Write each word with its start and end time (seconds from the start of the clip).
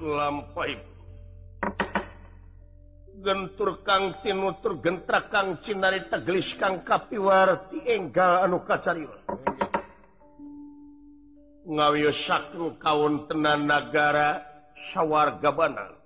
lampai 0.00 0.76
gentur 3.24 3.80
Kang 3.82 4.20
tinutur 4.22 4.78
gentra 4.84 5.26
Kang 5.32 5.58
Cinari 5.64 6.06
tegelis 6.06 6.48
Kang 6.60 6.84
kapiwarti 6.84 7.82
enggal 7.88 8.44
anu 8.44 8.60
kacari 8.62 9.08
ngawiyo 11.66 12.14
sakru 12.24 12.78
kaun 12.78 13.26
tenan 13.26 13.66
nagara 13.66 14.38
sawwarga 14.94 15.50
bana 15.50 15.96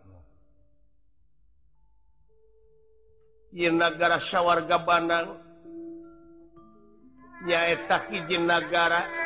negara 3.52 4.22
sawwarga 4.30 4.78
Banang 4.86 5.28
nyaeta 7.46 8.06
hijjin 8.08 8.46
negara 8.46 9.19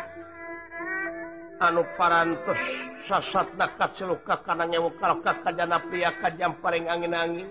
anu 1.63 1.87
parantos 1.95 2.59
sasat 3.07 3.55
nakat 3.55 3.95
seluka 4.01 4.41
karena 4.43 4.67
nyewu 4.67 4.91
kalau 4.99 5.23
kajana 5.23 5.79
pria 5.87 6.11
kajam 6.19 6.59
paling 6.59 6.89
angin-angin. 6.91 7.49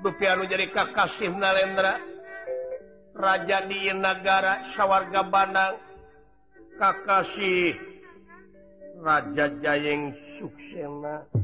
Dupi 0.00 0.24
anu 0.28 0.44
jadi 0.44 0.68
kakasih 0.68 1.32
Nalendra 1.32 1.96
Raja 3.14 3.64
di 3.64 3.88
negara 3.94 4.74
sawarga 4.76 5.22
Banang 5.24 5.80
kakasih 6.76 7.78
Raja 9.00 9.48
Jayeng 9.62 10.12
Suksena. 10.36 11.43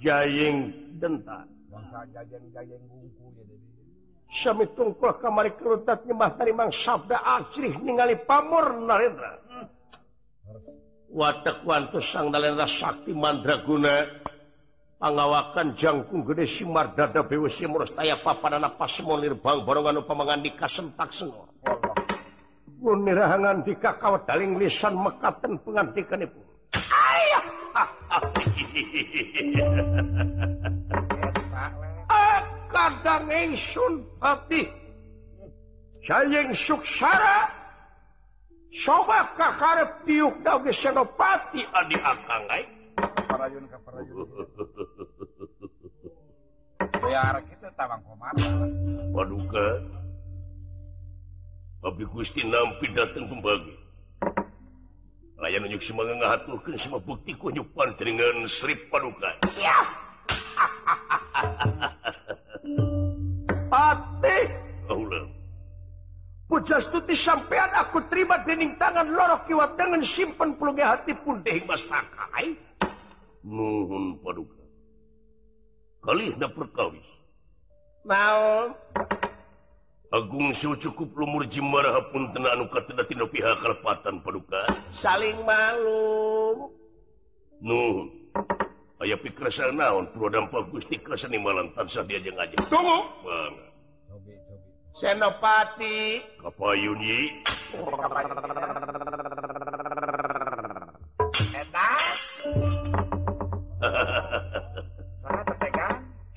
Jayeng 0.00 0.72
denta 1.00 1.48
tungkul 4.76 5.16
kamari 5.22 5.54
kerutat 5.56 6.04
nyembah 6.04 6.36
dari 6.36 6.52
Mang 6.52 6.68
Sabda 6.68 7.16
asrih 7.16 7.72
ningali 7.80 8.20
pamor 8.28 8.76
Narendra. 8.84 9.40
Watak 11.08 11.64
wantu 11.64 12.04
sang 12.12 12.28
Narendra 12.28 12.68
sakti 12.68 13.16
mandraguna 13.16 14.04
pangawakan 15.00 15.76
jangkung 15.80 16.20
gede 16.28 16.44
simar 16.60 16.92
dada 16.92 17.24
BWC 17.24 17.64
murus 17.64 17.92
taya 17.96 18.20
papadana 18.20 18.68
apa 18.68 18.84
semua 18.92 19.16
nirbang 19.16 19.64
barongan 19.64 20.04
upamangan 20.04 20.44
di 20.44 20.52
kasentak 20.52 21.08
sengor. 21.16 21.48
Nirahangan 22.86 23.64
di 23.66 23.74
kakao 23.80 24.20
daling 24.28 24.60
lisan 24.60 24.94
mekaten 24.94 25.58
pengantikan 25.64 26.22
ibu. 26.22 26.45
Sunpatihing 33.56 34.70
suksara 36.54 37.48
sobat 38.84 39.32
Kakarep 39.40 40.04
tiuk 40.04 40.34
da 40.44 40.60
senopati 40.70 41.64
Adi 41.72 41.96
Waduh 49.16 49.44
tapi 51.86 52.02
Gusti 52.10 52.42
nampi 52.42 52.90
datang 52.98 53.30
kembali. 53.30 53.85
mengaturkan 55.92 56.80
semua 56.80 57.00
bukti 57.04 57.36
kunyupan 57.36 57.92
dengan 58.00 58.48
Sri 58.48 58.72
Paduka 58.88 59.36
Pujastuti 66.46 67.12
sampean 67.18 67.74
aku 67.74 68.06
terima 68.06 68.38
dening 68.46 68.78
tangan 68.78 69.10
lorok 69.10 69.50
kiwa 69.50 69.66
dengan 69.74 70.00
simpen 70.06 70.54
pelunya 70.54 70.94
hati 70.94 71.12
pun 71.20 71.42
dehing 71.42 71.66
masakai. 71.66 72.54
Nuhun 73.42 74.22
paduka. 74.22 74.62
Kalih 76.06 76.38
na 76.38 76.46
perkawis. 76.46 77.08
Mau. 78.06 78.70
Agung 80.14 80.54
Su 80.62 80.78
cukup 80.78 81.10
lumur 81.18 81.50
Jimbarhapun 81.50 82.30
tenanukatino 82.30 83.26
pihak 83.26 83.58
Kalpatan 83.58 84.22
Paduka. 84.22 84.62
Saling 85.02 85.42
malu 85.42 86.70
Nuh 87.58 88.06
aya 89.02 89.18
pikir 89.18 89.50
naon 89.74 90.06
pro 90.14 90.30
dampak 90.30 90.70
Gusti 90.70 90.96
keseni 91.02 91.42
malam 91.42 91.74
tansah 91.74 92.06
dia 92.06 92.22
aja. 92.22 92.56
Tunggu. 92.70 92.98
Senopati. 95.02 96.22
Kapayuni 96.40 97.44
hahaha 103.80 104.60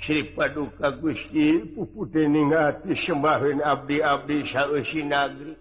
Sri 0.09 0.25
Paduka 0.33 0.89
Gusti 0.97 1.69
puputengati 1.69 2.97
sembahin 2.97 3.61
Abdi-abdi 3.61 4.41
Syagri 4.49 5.53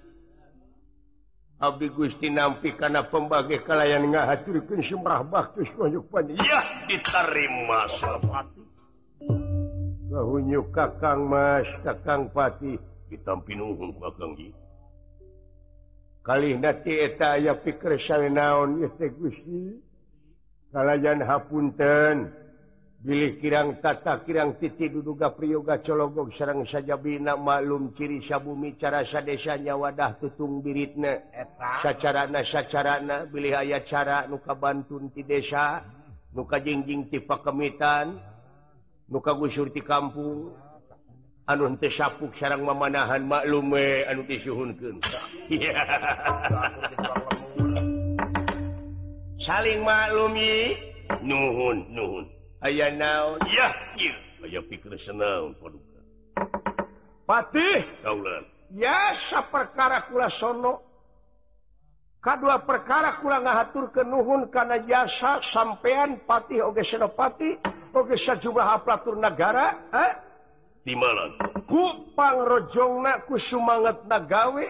Abdi 1.60 1.86
Gusti 1.92 2.32
nampi 2.32 2.72
karena 2.72 3.04
pembagi 3.04 3.60
kalayan 3.60 4.09
ngahaturkan 4.09 4.81
sembah 4.81 5.20
baktus 5.28 5.69
konjukpan 5.76 6.32
ya 6.32 6.64
diterima 6.88 7.92
Sarpati 8.00 8.64
Kahunyuk 10.09 10.72
kakang 10.72 11.28
mas 11.28 11.69
kakang 11.84 12.32
pati. 12.32 12.80
Ditampi 13.12 13.53
nuhun 13.53 13.92
Kakang 14.00 14.32
ji. 14.32 14.48
Kali 16.25 16.56
nanti 16.56 16.97
eta 16.97 17.36
ayah 17.36 17.60
pikir 17.60 18.00
saya 18.00 18.32
naon 18.32 18.80
ya 18.80 18.88
Gusti? 19.12 19.76
Kalayan 20.72 21.20
hapunten. 21.20 22.47
Bilih 23.08 23.41
kirang 23.41 23.80
tata 23.80 24.20
kirang 24.20 24.60
titi 24.60 24.92
duduga 24.92 25.32
priyoga 25.32 25.80
cologog 25.80 26.28
sarang 26.36 26.69
saja 26.69 27.00
bina 27.00 27.41
maklum 27.41 27.96
ciri 27.96 28.20
sabumi 28.28 28.76
cara 28.76 29.00
sadesanya 29.00 29.80
wadah 29.80 30.20
tutung 30.20 30.60
biritna. 30.60 31.16
Sacarana 31.80 32.44
sacarana 32.44 33.24
bilih 33.24 33.56
aya 33.56 33.80
cara 33.88 34.28
nuka 34.28 34.52
bantun 34.52 35.08
ti 35.16 35.24
desa 35.24 35.80
nuka 36.36 36.60
jingjing 36.60 37.08
ti 37.08 37.24
pakemitan 37.24 38.20
nuka 39.08 39.32
gusur 39.32 39.72
ti 39.72 39.80
kampung. 39.80 40.52
Anu 41.48 41.64
teu 41.80 41.88
sapuk 41.88 42.36
sarang 42.36 42.60
mamanahan 42.60 43.24
maklum 43.24 43.72
we 43.72 44.04
anu 44.04 44.20
disuhunkeun. 44.28 45.00
Saling 49.48 49.80
maklumi. 49.80 50.77
Nuhun 51.24 51.88
nuhun. 51.88 52.37
aya 52.63 52.91
naon 52.91 53.39
ya 53.51 53.71
aya 54.43 54.60
pikir 54.66 54.95
paduka? 55.59 56.01
Patih 57.28 57.84
biasa 58.72 59.47
perkara 59.53 60.09
kula 60.10 60.28
sono. 60.33 60.75
Kadua 62.19 62.66
perkara 62.66 63.22
kula 63.22 63.39
ngahaturkeun 63.47 64.10
Nuhun 64.10 64.43
kana 64.51 64.83
jasa 64.83 65.39
sampean 65.55 66.19
patih 66.27 66.66
oge 66.66 66.83
senopati 66.83 67.55
oge 67.95 68.19
sejumlah 68.19 68.83
nagara 68.83 69.15
negara 69.22 69.66
eh? 69.95 70.13
di 70.83 70.99
pangrojongna 72.19 73.22
ku 73.28 73.39
sumangetna 73.39 74.19
nagawe. 74.19 74.66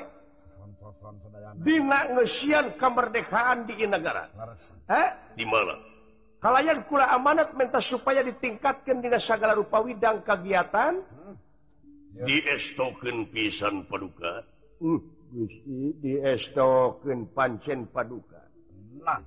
Dina 1.58 2.12
ngesian 2.12 2.76
kemerdekaan 2.76 3.64
di 3.64 3.80
negara 3.88 4.28
eh? 4.92 5.08
di 5.32 5.48
malang 5.48 5.87
kalayan 6.38 6.86
kula 6.86 7.10
amanat 7.10 7.54
minta 7.54 7.82
supaya 7.82 8.22
ditingkatkan 8.22 9.02
di 9.02 9.10
sagala 9.22 9.58
rupa 9.58 9.82
widang 9.82 10.22
kegiatan? 10.22 11.02
Hmm. 11.02 11.36
diestoken 12.26 13.30
pisan 13.30 13.86
paduka. 13.86 14.42
Uh, 14.82 14.98
diestoken 16.02 17.30
pancen 17.34 17.86
paduka. 17.90 18.42
Nah. 19.02 19.22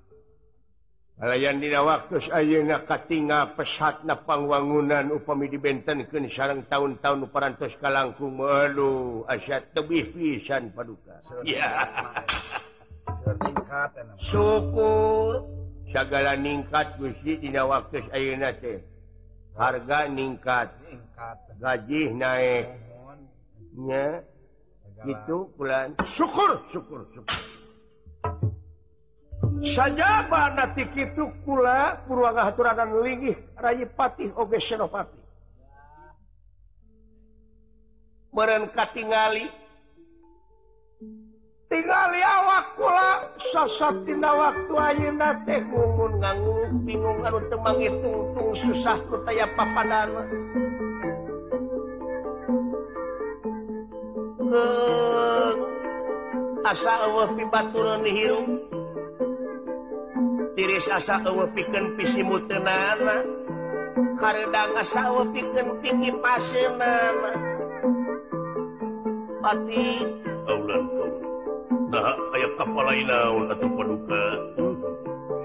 kalayan 1.22 1.62
dina 1.62 1.86
waktu 1.86 2.18
ayeuna 2.34 2.82
katinga 2.90 3.54
pesat 3.54 4.02
na 4.10 4.18
pangwangunan 4.18 5.14
upami 5.14 5.54
dibentenkeun 5.54 6.26
sareng 6.34 6.66
tahun-tahun 6.66 7.30
uparantos 7.30 7.78
kalangkung 7.78 8.42
aduh 8.42 9.22
asyat 9.30 9.70
tebih 9.78 10.10
pisan 10.18 10.74
paduka. 10.74 11.22
Yeah. 11.46 12.26
syukur. 14.34 15.61
segala 15.92 16.40
ningkat 16.40 16.98
mestidina 16.98 17.68
waktu 17.68 18.02
harga 19.56 20.08
ningkat. 20.10 20.72
Gaji 21.62 22.18
naiknya 22.18 24.06
itu 25.06 25.46
bulan 25.54 25.94
syukur 26.18 26.58
syukur, 26.74 27.06
syukur. 27.14 27.38
saja 29.78 30.26
kula 30.26 30.98
itu 30.98 31.30
pula 31.46 32.02
linggih 33.06 33.38
Rayi 33.54 33.86
Patih 33.94 34.34
Oge 34.34 34.58
Senopati. 34.66 35.22
Mereka 38.34 38.96
tinggali 38.98 39.46
tinggal 41.72 42.12
kula 42.76 43.10
sosok 43.56 44.04
tina 44.04 44.32
waktu 44.36 44.74
ayeuna 44.76 45.40
teh 45.48 45.64
ngumun 45.64 46.20
nganggu 46.20 46.68
bingung 46.84 47.24
karo 47.24 47.40
temang 47.48 47.80
itungtung 47.80 48.52
susah 48.60 49.00
kutaya 49.08 49.48
papadana. 49.56 50.24
Heng. 54.52 55.58
asa 56.62 56.94
eueuh 57.08 57.30
pibaturun 57.40 58.04
dihirup 58.04 58.48
tiris 60.60 60.86
asa 60.92 61.24
eueuh 61.24 61.48
pikeun 61.56 61.96
pisi 61.96 62.20
mutenana? 62.20 63.24
Hareudang 64.20 64.76
asa 64.76 65.08
eueuh 65.08 65.32
pikeun 65.32 65.80
tinggi 65.80 66.12
pasenana? 66.20 67.32
Pati. 69.42 69.88
Allah 70.42 71.31
nah 71.92 72.16
aya 72.36 72.48
kepala 72.60 72.94
laun 72.96 73.46
atau 73.52 73.68
paduka 73.72 74.24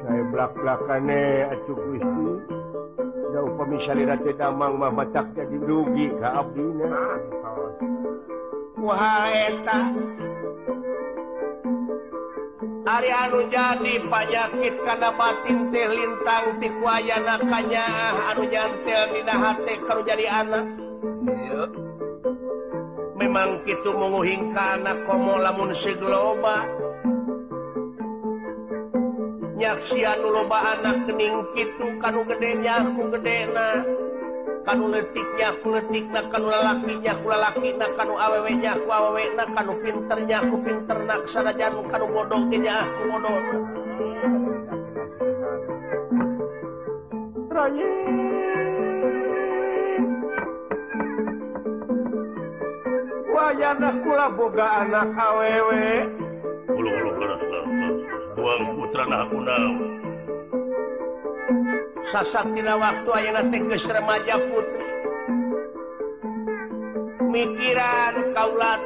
saya 0.06 0.22
belak-belakane 0.30 1.22
acuk 1.50 1.78
Gusti. 1.90 2.30
Da 3.34 3.42
upami 3.42 3.76
syariat 3.82 4.22
teh 4.22 4.34
damang 4.38 4.78
mah 4.78 4.94
matak 4.94 5.34
jadi 5.34 5.58
rugi 5.66 6.14
ka 6.22 6.46
abdina 6.46 6.86
ah, 6.88 7.18
wah 8.78 9.26
eta. 9.28 9.80
Ari 12.86 13.10
anu 13.10 13.50
jadi 13.50 13.94
panyakit 14.06 14.74
kana 14.86 15.10
batin 15.10 15.74
teh 15.74 15.86
lintang 15.90 16.62
ti 16.62 16.70
kuayana 16.78 17.34
kanya 17.42 17.84
ah, 17.84 18.30
anu 18.30 18.46
nyantel 18.46 19.02
dina 19.10 19.34
hate 19.34 19.74
karu 19.84 20.02
jadi 20.06 20.26
anak. 20.30 20.64
Iya 21.26 21.85
memang 23.36 23.60
itu 23.68 23.90
menguing 23.92 24.56
karena 24.56 24.96
komo 25.04 25.36
lamun 25.36 25.76
seloba 25.84 26.64
nyaksian 29.60 30.24
loba 30.24 30.80
anak 30.80 31.04
kening 31.04 31.44
kitu 31.52 32.00
kanu 32.00 32.24
gedenya 32.24 32.80
aku 32.80 33.12
gedena 33.12 33.84
kanu 34.64 34.88
letiknya 34.88 35.52
aku 35.52 35.68
letik 35.68 36.08
na 36.16 36.24
kan 36.32 36.48
lalakinya 36.48 37.12
aku 37.12 37.26
lalaki 37.28 37.68
na 37.76 37.86
kan 37.92 38.08
awewnya 38.08 38.72
aku 38.72 38.88
awewe 38.88 39.28
na 39.36 39.44
kan 39.52 39.68
pinternya 39.84 40.36
aku 40.40 40.56
pinter 40.64 40.98
nak 41.04 41.28
sanajan 41.28 41.76
kan 41.92 42.02
bodohnya 42.08 42.88
aku 42.88 43.00
ah, 43.04 43.08
bodoh 43.20 43.36
anakla 53.64 54.26
boga 54.36 54.66
anak 54.84 55.14
awewe. 55.16 55.86
Sasaktina 62.12 62.78
waktu 62.78 63.10
Ayna 63.12 63.42
teges 63.50 63.84
remaja 63.84 64.38
putri. 64.40 64.86
Mikiran 67.28 68.14
kaulat. 68.32 68.82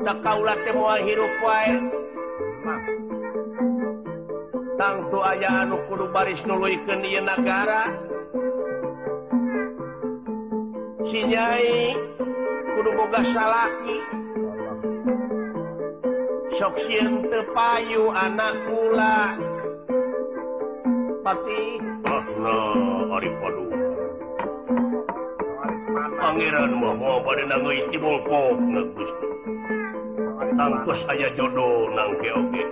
Tak 0.00 0.24
teh 0.64 0.72
moal 0.74 0.98
hirup 1.04 1.34
wae. 1.44 1.76
Tangtu 4.80 5.18
aya 5.20 5.68
anu 5.68 5.76
kudu 5.86 6.08
baris 6.08 6.40
nuluykeun 6.48 7.04
ieu 7.04 7.20
nagara. 7.20 7.92
Si 11.12 11.20
nyai 11.28 11.92
kudu 12.80 12.96
boga 12.96 13.20
salaki 13.36 13.96
sok 16.56 16.80
sieun 16.88 17.28
teu 17.28 17.44
payu 17.52 18.08
anak 18.08 18.56
kula 18.64 19.36
pati 21.20 21.76
ahna 22.08 22.56
ari 23.20 23.30
padu 23.36 23.68
Pangeran 26.20 26.72
mah 26.80 26.96
mah 26.96 27.20
bade 27.20 27.44
pada 27.44 27.52
nangoiti 27.52 27.96
bolpok 28.00 28.56
ngegus. 28.56 29.12
Tangkus 30.56 31.00
aya 31.08 31.32
jodoh 31.36 31.92
nangke 31.92 32.28
oke. 32.32 32.64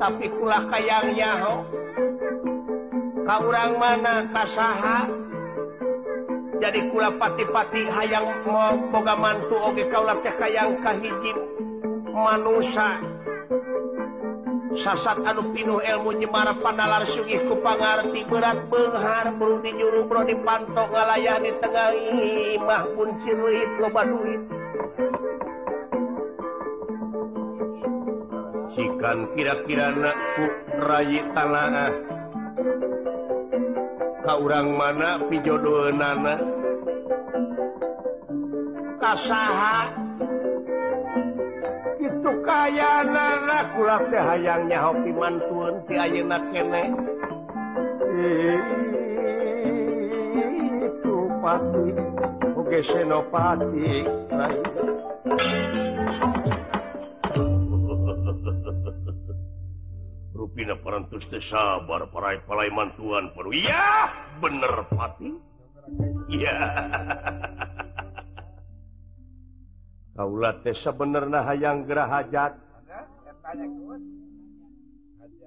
Tapi 0.00 0.26
kula 0.36 0.68
kayang 0.68 1.16
yaho. 1.16 1.64
Ka 3.24 3.36
urang 3.40 3.80
mana 3.80 4.26
kasaha 4.32 5.15
jadi 6.56 6.80
kula 6.88 7.20
pati-pati 7.20 7.84
hayang 7.90 8.44
mau 8.48 8.76
boga 8.88 9.14
mantu 9.16 9.56
oge 9.60 9.84
kaulah 9.92 10.16
teh 10.24 10.32
kayang 10.40 10.80
kahiji 10.80 11.32
manusia 12.10 13.00
sasat 14.80 15.24
anu 15.24 15.52
pinuh 15.56 15.80
ilmu 15.80 16.20
nyemara 16.20 16.56
panalar 16.60 17.08
sugih 17.16 17.40
ku 17.48 17.56
pangarti 17.64 18.24
berat 18.28 18.68
benghar 18.68 19.32
bro 19.36 19.60
di 19.64 19.72
juru 19.76 20.04
bro 20.04 20.24
di 20.24 20.36
pantok 20.44 20.92
ngalayah 20.92 21.40
di 21.40 21.52
tengah 21.60 21.90
imah 22.60 22.84
pun 22.92 23.08
ciruit 23.24 23.70
loba 23.80 24.02
duit. 24.04 24.42
Sikan 28.76 29.18
kira-kira 29.32 29.96
nakku 29.96 30.44
rayi 30.84 31.24
tanah. 31.32 32.15
ka 34.26 34.34
urang 34.42 34.74
mana 34.74 35.22
pijodo 35.30 35.86
nana? 35.94 36.34
Kasaha? 38.98 39.94
Itu 42.02 42.30
kaya 42.42 43.06
nana 43.06 43.70
kula 43.78 44.02
teh 44.10 44.18
hayang 44.18 44.66
nyaho 44.66 44.98
pimantueun 45.06 45.78
ti 45.86 45.94
ayeuna 45.94 46.42
kene. 46.50 46.82
Itu 50.90 51.30
pati 51.38 51.94
oge 52.58 52.80
senopati 52.82 54.10
parantustes 60.74 61.46
sabar 61.46 62.10
para 62.10 62.34
palai 62.42 62.66
mantuan 62.74 63.30
perlu 63.30 63.54
ya 63.54 64.10
bener 64.42 64.90
Pati. 64.90 65.30
Ya. 66.26 66.58
Kaulahtesa 70.16 70.64
teh 70.64 70.76
sabenerna 70.80 71.44
hayang 71.44 71.84
gerah 71.84 72.08
hajat. 72.08 72.56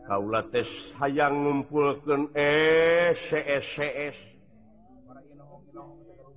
Kaula 0.05 0.45
teh 0.53 0.63
hayang 1.01 1.41
ngumpulkan 1.41 2.29
SCSCS 3.17 4.29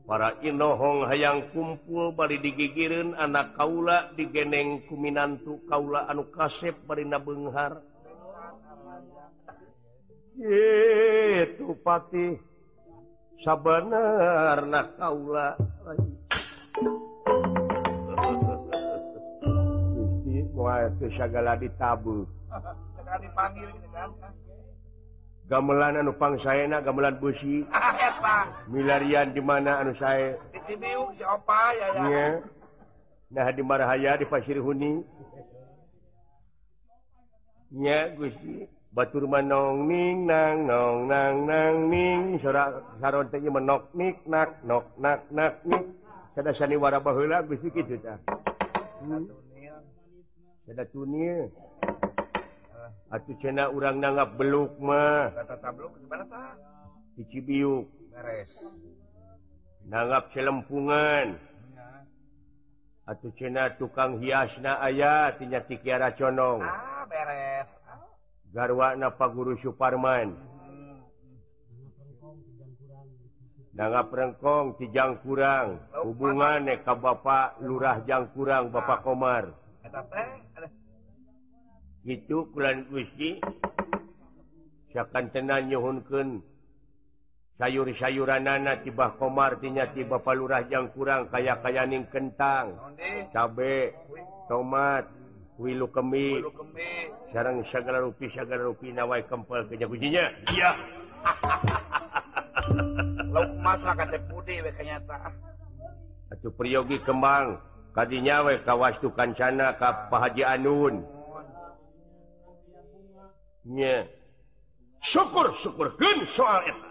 para 0.02 0.34
Inohong 0.42 1.06
hayang 1.06 1.52
kumpul 1.54 2.12
bari 2.12 2.42
digigireun 2.42 3.14
anak 3.14 3.54
kaula 3.54 4.10
digeneng 4.18 4.82
kuminantu 4.90 5.62
kaula 5.70 6.08
anu 6.10 6.26
kasep 6.32 6.74
bari 6.88 7.06
Benghar 7.06 7.80
itu 10.42 11.70
patih 11.86 12.38
sabener 13.46 14.58
nah 14.66 14.86
kaula. 14.98 15.54
Gusti 19.94 20.42
moal 20.54 20.90
teu 20.98 21.10
sagala 21.14 21.54
ditabuh 21.54 22.26
sekali 23.12 23.28
panggil 23.36 23.68
kan? 23.92 24.08
Gamelan 25.44 26.00
anu 26.00 26.16
pangsaena 26.16 26.80
gamelan 26.80 27.20
busi 27.20 27.60
ah, 27.76 28.48
milarian 28.72 29.36
di 29.36 29.42
mana 29.44 29.84
anu 29.84 29.92
sae? 30.00 30.32
Di 30.48 30.58
Cibiung 30.64 31.12
si 31.12 31.20
opa 31.20 31.76
ya 31.76 31.86
ya. 31.92 32.02
Yeah. 32.08 32.32
nah 33.28 33.52
di 33.52 33.60
Marhaya 33.60 34.16
di 34.16 34.24
Pasir 34.24 34.56
Huni. 34.64 35.04
Nya 37.72 38.08
yeah, 38.08 38.16
Gusti. 38.16 38.64
Batur 38.92 39.24
manong 39.24 39.88
ning 39.88 40.28
nang 40.28 40.68
nong 40.68 41.08
nang 41.08 41.48
nang 41.48 41.88
ning 41.88 42.36
saron 43.00 43.24
teh 43.32 43.40
menok 43.40 43.88
nik 43.96 44.20
nak 44.28 44.60
nok 44.68 44.84
nak 45.00 45.24
nak 45.32 45.64
nik 45.64 45.80
sada 46.36 46.52
saniwara 46.52 47.00
baheula 47.00 47.40
geus 47.48 47.64
kitu 47.72 47.96
tah. 48.04 48.20
Sada 50.68 50.84
tunil. 50.92 51.48
Atuh 53.08 53.36
cenah 53.40 53.72
urang 53.72 53.96
nanggap 53.96 54.36
beluk 54.36 54.76
mah. 54.76 55.32
Kata 55.40 55.56
tabluk 55.60 55.96
di 55.96 56.04
mana 56.08 56.28
tah? 56.28 56.52
Di 57.16 57.24
Cibiuk. 57.32 57.88
Beres. 58.12 58.52
Nanggap 59.88 60.36
celempungan 60.36 61.40
Atuh 63.08 63.32
cenah 63.40 63.72
tukang 63.80 64.20
hiasna 64.20 64.78
aya 64.84 65.32
tinya 65.40 65.64
Tikiara 65.64 66.12
Conong. 66.14 66.60
Ah, 66.60 67.02
beres. 67.08 67.81
garwana 68.52 69.08
Pak 69.08 69.32
Guru 69.32 69.56
Suparman. 69.64 70.36
Danggap 73.72 74.12
rengkong 74.12 74.76
kijang 74.76 75.16
kurang. 75.24 75.80
Hubungan 76.04 76.68
neka 76.68 76.92
Bapak 76.92 77.56
lurah 77.64 78.04
jang 78.04 78.28
kurang 78.36 78.68
Bapak 78.68 79.00
Komar. 79.00 79.48
Itu 82.04 82.52
kulan 82.52 82.84
Gusti. 82.92 83.40
Siakan 84.92 85.32
tenan 85.32 85.72
nyhunken 85.72 86.44
sayur-sayuran 87.56 88.44
anak 88.44 88.84
tibah 88.84 89.16
komartinya 89.16 89.88
tiba 89.96 90.20
Pak 90.20 90.34
lurah 90.36 90.68
jang 90.68 90.92
kurang 90.92 91.32
kaya 91.32 91.56
kayaning 91.64 92.04
kentang. 92.12 92.76
Cabe 93.32 93.96
tomat. 94.52 95.21
Wilu 95.60 95.86
kemi 95.92 96.40
sarang 97.32 97.60
segala 97.68 98.00
rupi 98.00 98.32
segala 98.32 98.72
rupi 98.72 98.88
nawai 98.88 99.20
kempel 99.28 99.68
kenya 99.68 99.84
kuncinya 99.84 100.24
iya. 100.48 100.72
Lauk 103.32 103.50
emas 103.58 103.80
lah 103.80 103.96
kata 103.96 104.20
putih 104.28 104.60
we 104.60 104.70
kenyataan. 104.76 105.32
Atu 106.28 106.52
priyogi 106.52 107.00
kembang. 107.04 107.56
Kadinya 107.92 108.44
we 108.44 108.60
kawastu 108.64 109.12
kancana 109.12 109.76
ka 109.76 110.08
pahaji 110.12 110.44
anun. 110.44 111.04
Nya. 113.68 114.08
Syukur 115.04 115.52
syukur. 115.64 115.96
Gen 115.96 116.28
soal 116.36 116.60
eta. 116.68 116.88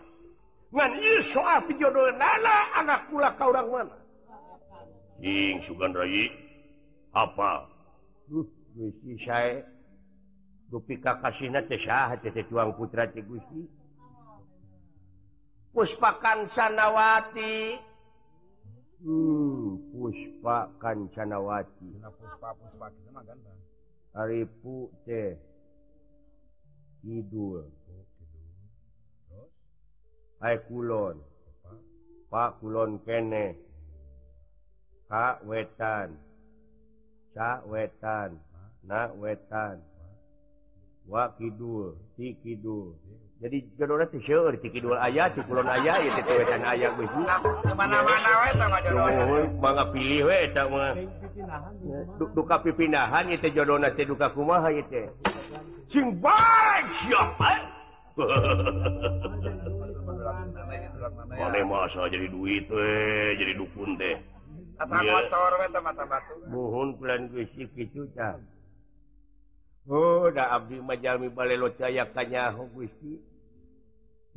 Ngan 0.72 0.92
ieu 0.98 1.20
soal 1.30 1.60
pijodoh 1.68 2.10
nana 2.16 2.58
anak 2.80 3.06
kula 3.14 3.34
ka 3.38 3.46
urang 3.46 3.70
mana. 3.70 3.98
Ing 5.22 5.62
sugan 5.70 5.94
rayi 5.94 6.32
apa? 7.14 7.71
uh, 8.32 8.48
Gusti 8.72 9.20
sae 9.28 9.60
dupi 10.72 10.96
kakasihna 11.04 11.68
teh 11.68 11.84
saha 11.84 12.16
teh 12.16 12.32
tuang 12.48 12.72
putra 12.80 13.12
teh 13.12 13.22
Gusti. 13.22 13.68
Hmm, 13.68 14.40
puspa 15.76 16.16
Kancanawati 16.24 17.92
Hmm, 19.02 19.82
Puspa 19.90 20.70
Kancanawati 20.78 21.90
Dina 21.90 22.14
puspa-puspa 22.14 22.94
kita 22.94 23.10
mah 23.10 23.26
ganteng. 23.26 23.58
Aripu 24.14 24.94
teh 25.10 25.34
oh, 25.34 25.42
Kidul. 27.02 27.66
Terus? 29.26 29.50
Hai 30.38 30.62
Kulon. 30.70 31.18
Apa? 31.18 31.72
Pak 32.30 32.52
Kulon 32.62 33.02
kene. 33.02 33.58
Kak 35.10 35.42
Wetan. 35.50 36.14
wetan 37.68 38.36
wetan 39.20 39.80
wa 41.08 41.32
Kidul 41.40 41.96
ti 42.20 42.36
Kidul 42.44 42.94
jadi 43.42 43.58
jodohnya 43.80 44.06
ti 44.12 44.22
seueur 44.22 44.54
ti 44.62 44.70
Kidul 44.70 45.00
aya 45.00 45.32
ti 45.34 45.42
kulon 45.48 45.66
aya 45.66 46.04
ieu 46.04 46.14
ti 46.14 46.22
wetan 46.28 46.62
aya 46.62 46.92
geus 46.94 47.10
mana-mana 47.74 48.32
we 48.44 48.50
sama 48.60 48.78
jodoh 48.84 49.48
mangga 49.64 49.86
pilih 49.96 50.28
we 50.28 50.36
eta 50.46 50.68
mah 50.68 50.94
duka 52.36 52.62
pipindahan 52.62 53.32
ieu 53.32 53.42
teh 53.42 53.52
jodohna 53.56 53.90
teh 53.96 54.06
duka 54.06 54.30
kumaha 54.36 54.70
ieu 54.70 54.86
teh 54.92 55.08
sing 55.90 56.20
baik 56.20 56.86
siapa 57.08 57.48
eh? 57.56 57.64
Mana 61.32 61.66
masa 61.66 62.06
jadi 62.12 62.30
duit 62.30 62.70
we 62.70 62.92
jadi 63.40 63.58
dukun 63.58 63.98
teh 63.98 64.22
mohon 66.50 66.90
udah 70.30 70.46
oh, 70.46 70.56
Abdi 70.56 70.78
Majami 70.78 71.28
Balelo 71.34 71.74
cayaknya 71.74 72.54
Gusti 72.70 73.32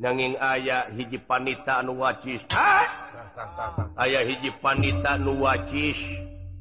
nanging 0.00 0.34
aya 0.42 0.90
hiji 0.90 1.22
panita 1.22 1.78
anu 1.78 2.02
wacis. 2.02 2.42
Ah! 2.50 2.86
Aya 3.94 4.26
hiji 4.26 4.50
panita 4.58 5.14
nu 5.18 5.38
wacis. 5.42 5.98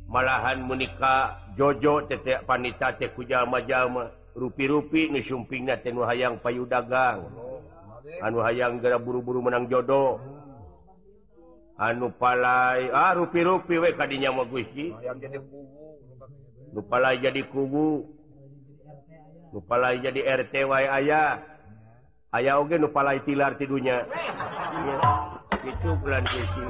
Malahan 0.06 0.62
menikah 0.62 1.42
Jojo 1.58 2.06
tetek 2.06 2.46
panita 2.46 2.94
ku 3.14 3.26
jalma-jalma 3.26 4.14
rupi-rupi 4.34 5.10
ngasumpingna 5.14 5.82
téh 5.82 5.94
nu 5.94 6.06
hayang 6.06 6.42
payu 6.42 6.66
dagang 6.66 7.30
anu 8.22 8.42
hayang 8.42 8.82
gara 8.82 8.98
buru-buru 8.98 9.42
menang 9.42 9.70
jodoh. 9.70 10.22
anu 11.84 12.08
palai 12.16 12.88
ah, 12.96 13.12
rupi-rupi 13.12 13.76
we 13.76 13.92
kadinya 14.00 14.32
mah 14.32 14.48
Gusti 14.48 14.96
lupa 16.74 16.98
jadi 17.20 17.44
kubu 17.52 18.08
lupa 19.54 19.94
jadi 19.94 20.22
RT 20.42 20.54
wae 20.66 20.90
aya. 20.90 21.44
Aya 22.34 22.58
oge 22.58 22.82
nu 22.82 22.90
palai 22.90 23.22
tilar 23.22 23.54
tidunya 23.62 24.10
itu 25.62 25.90
bulan 26.02 26.26
Gusti 26.26 26.66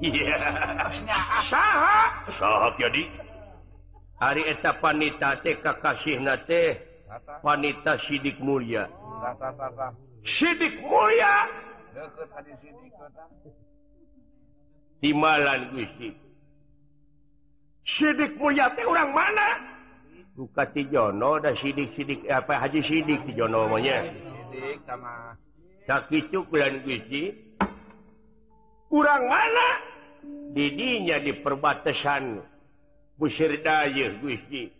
iya. 0.00 0.36
Saha? 1.52 2.24
Saha 2.40 2.72
jadi. 2.80 3.04
Hari 4.20 4.42
eta 4.48 4.76
panita 4.80 5.36
teh 5.44 5.60
kakasihna 5.60 6.48
teh 6.48 6.80
panita 7.44 8.00
sidik 8.08 8.40
mulia. 8.40 8.88
Sidik 10.24 10.80
mulia? 10.80 11.48
Deket 11.92 12.28
hadis 12.32 12.56
sidik 12.64 12.92
timalan 15.00 15.72
Gusti 15.74 16.30
sidik 17.90 18.38
mulyati 18.38 18.82
orang 18.86 19.10
mana? 19.10 19.48
Buka 20.38 20.64
Tijono 20.72 21.42
dah 21.42 21.52
sidik-sidik 21.58 22.24
eh, 22.24 22.32
apa 22.38 22.62
Haji 22.62 22.80
Sidik 22.86 23.26
Tijono 23.28 23.66
namanya 23.66 24.08
sidik 24.08 24.78
sama. 24.86 25.34
Sakitu 25.84 26.46
bulan 26.46 26.80
Gusti 26.86 27.34
kurang 28.86 29.26
mana? 29.26 29.68
Didinya 30.54 31.18
di 31.18 31.32
perbatasan 31.40 32.42
Busir 33.18 33.58
Dayuh 33.60 34.22
Gusti 34.22 34.70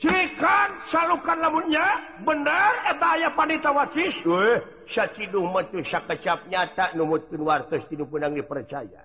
Cikan 0.00 0.70
salukan 0.90 1.38
lamunnya 1.38 1.84
benar 2.26 2.72
eta 2.90 3.08
eh, 3.16 3.22
aya 3.22 3.30
panita 3.36 3.70
wasis 3.70 4.16
Weh, 4.26 4.58
saciduh 4.90 5.46
mah 5.46 5.62
teu 5.70 5.84
sakecap 5.86 6.48
nyata 6.50 6.96
numutkeun 6.98 7.44
wartos 7.44 7.84
tinu 7.86 8.08
punang 8.08 8.34
dipercaya. 8.34 9.04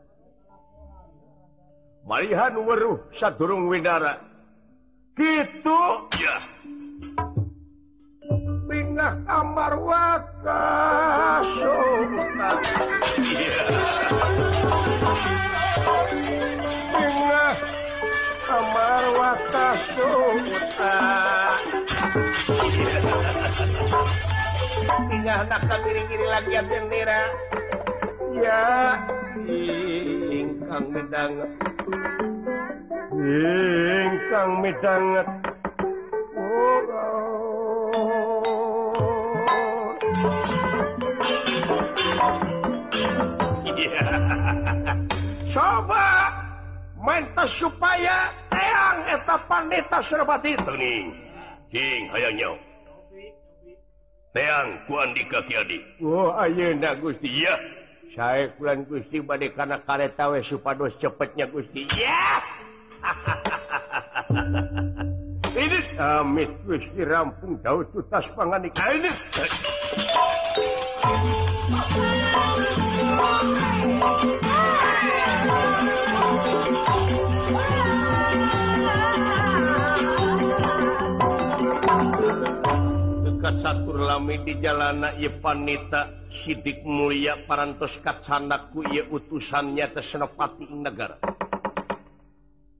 Malihan 2.07 2.55
weruh 2.63 3.03
sadurung 3.19 3.67
widara. 3.67 4.15
Kitu 5.19 5.81
ya. 6.15 6.39
Pingah 8.67 9.27
kamar 9.27 9.73
wakaso. 9.79 11.75
kamar 18.47 19.03
wata 19.19 19.67
suta 19.91 20.95
tiga 25.11 25.43
anak 25.43 25.67
kiri-kiri 25.83 26.25
lagi 26.31 26.55
bendera 26.63 27.27
ya 28.39 28.95
e 29.43 29.59
ingkang 30.31 30.95
medanget 30.95 31.51
ingkang 33.11 34.51
medanget 34.63 35.27
oh, 36.39 36.79
oh. 36.87 37.27
Yeah. 43.77 44.97
Coba 45.53 46.36
mentes 47.07 47.49
supaya 47.55 48.35
teang 48.51 48.99
eta 49.07 49.39
pandeta 49.47 50.03
Surpati 50.03 50.59
tening 50.59 51.15
King 51.71 52.11
hayangnya 52.11 52.51
teang 54.35 54.75
ku 54.91 54.99
Andika 54.99 55.39
Ki 55.47 55.55
Adi 55.55 55.79
oh 56.03 56.35
ayeuna 56.35 56.99
Gusti. 56.99 57.31
Ya 57.31 57.55
saya 58.11 58.51
kulan 58.59 58.83
Gusti 58.91 59.23
bade 59.23 59.55
kana 59.55 59.79
kareta 59.87 60.35
we 60.35 60.43
supados 60.51 60.91
cepetnya 60.99 61.47
Gusti. 61.47 61.87
Ya 61.95 62.43
ini 65.63 65.79
amit 65.95 66.51
Gusti 66.67 67.07
rampung 67.07 67.55
daud 67.63 67.87
tutas 67.95 68.27
panganik. 68.35 68.75
ini. 68.75 69.11
Satur 83.57 83.97
lami 83.97 84.37
di 84.45 84.53
jalana 84.61 85.17
Yepanita 85.17 86.29
Sidik 86.43 86.85
Mulia 86.85 87.41
parantos 87.49 87.89
katsanaku 88.05 88.85
ye 88.93 89.01
utusannya 89.09 89.89
ing 90.61 90.85
negara 90.85 91.17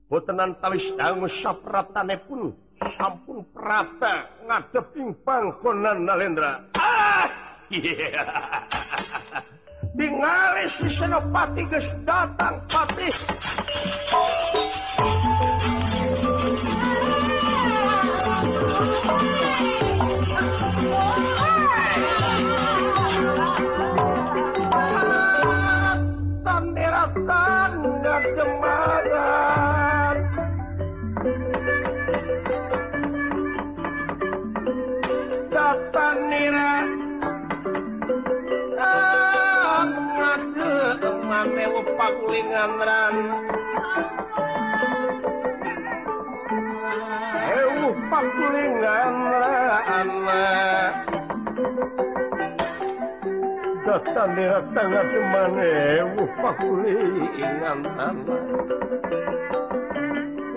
Botenan 0.08 0.56
tawis 0.62 0.86
dangu 0.94 1.26
sapratane 1.42 2.16
pun 2.24 2.54
sampun 2.96 3.44
prata 3.52 4.30
ngadeping 4.46 5.12
pangkonan 5.26 6.06
Nalendra. 6.06 6.64
Ah! 6.78 7.28
Yeah. 7.68 8.64
Si 10.80 10.88
Senopati 10.96 11.68
geus 11.68 11.84
datang 12.08 12.64
patih. 12.72 13.12
Ah! 14.08 14.16
Oh. 19.60 19.77
kulinganran. 42.16 43.16
Euh 47.48 47.92
pakulinganran 48.12 50.10
Dah 53.88 54.00
tandera 54.12 54.60
tangga 54.76 55.02
semane 55.08 55.72
Euh 56.04 56.28
pakulinganran 56.40 58.16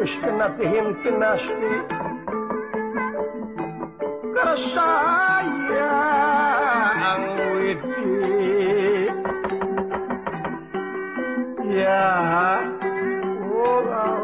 Wis 0.01 0.13
kena 0.19 0.47
tihimkin 0.59 1.15
nasi 1.21 1.71
Kerasa 4.35 4.91
yang 5.71 7.23
widi 7.55 8.60
ya 11.71 12.03
orang 12.19 12.67
oh, 13.47 13.79
oh. 13.79 14.19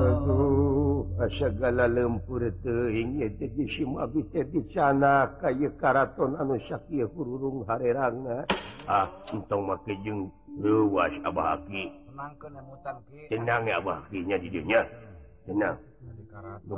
Aduh, 0.00 1.06
segala 1.38 1.86
lempur 1.86 2.42
teuing 2.66 3.22
jadi 3.22 3.62
si 3.70 3.86
mabit 3.86 4.34
di 4.34 4.60
sana 4.74 5.30
kaya 5.38 5.70
karaton 5.78 6.34
anu 6.34 6.58
sakya 6.66 7.06
hururung 7.14 7.62
hareranga. 7.70 8.50
Ah, 8.90 9.06
entong 9.30 9.70
make 9.70 9.94
jeung 10.02 10.26
luas 10.58 11.14
abah 11.22 11.62
aki. 11.62 11.94
Menangkan 12.10 12.58
emutan 12.58 12.98
ki. 13.06 13.30
Tenang 13.30 13.70
ya 13.70 13.78
abah 13.78 14.02
aki 14.02 14.26
nya 14.26 14.42
di 14.42 14.50
dinya. 14.50 14.82
Hmm. 14.82 15.14
Tenang. 15.46 15.89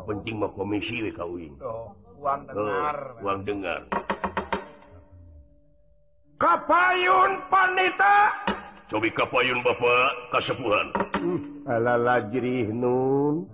penting 0.06 0.36
mah 0.40 0.50
komisi 0.56 1.02
we 1.04 1.10
kawin. 1.14 1.54
Uang 3.22 3.40
dengar 3.42 3.82
kapayun 6.42 7.38
panita 7.46 8.34
Cobi 8.90 9.08
kapayun 9.14 9.64
Bapak 9.64 10.36
kasepuhan. 10.36 10.92
Hmm, 11.16 11.64
ala 11.64 11.96
lajrih 11.96 12.68
nun. 12.68 13.48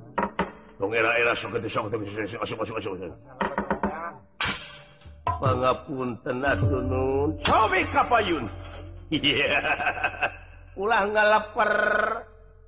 Tong 0.83 0.91
era 0.91 1.15
era 1.15 1.31
sok 1.39 1.63
ke 1.63 1.71
sok 1.71 1.95
masuk 1.95 2.59
masuk 2.59 2.75
masuk 2.75 3.15
pangapunten 5.39 6.43
atuh 6.43 6.83
nun. 6.83 7.29
Cobi 7.45 7.83
kapayun! 7.95 8.47
Iya. 9.09 9.65
ulah 10.77 11.09
ngalaper. 11.09 11.73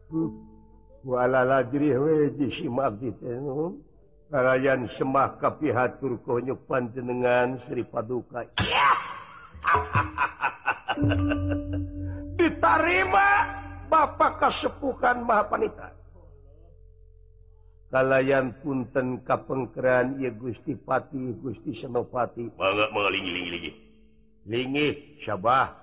Hmm. 0.08 0.49
walayan 4.30 4.88
semah 5.00 5.40
kapihatur 5.40 6.20
konyupan 6.22 6.92
jenengan 6.92 7.56
Sri 7.66 7.84
Paduka. 7.84 8.44
Ditarima 12.40 13.28
Bapak 13.90 14.40
maha 14.40 15.12
Mahapanita 15.18 16.00
kalayan 17.90 18.54
punten 18.62 19.20
kapengkeran 19.26 20.22
ya 20.22 20.30
Gusti 20.30 20.78
Pati 20.78 21.34
Gusti 21.42 21.74
Senopati. 21.82 22.54
Banget 22.54 22.88
mengelingi-lingi 22.94 23.72
lingi 24.46 25.18
syabah. 25.26 25.79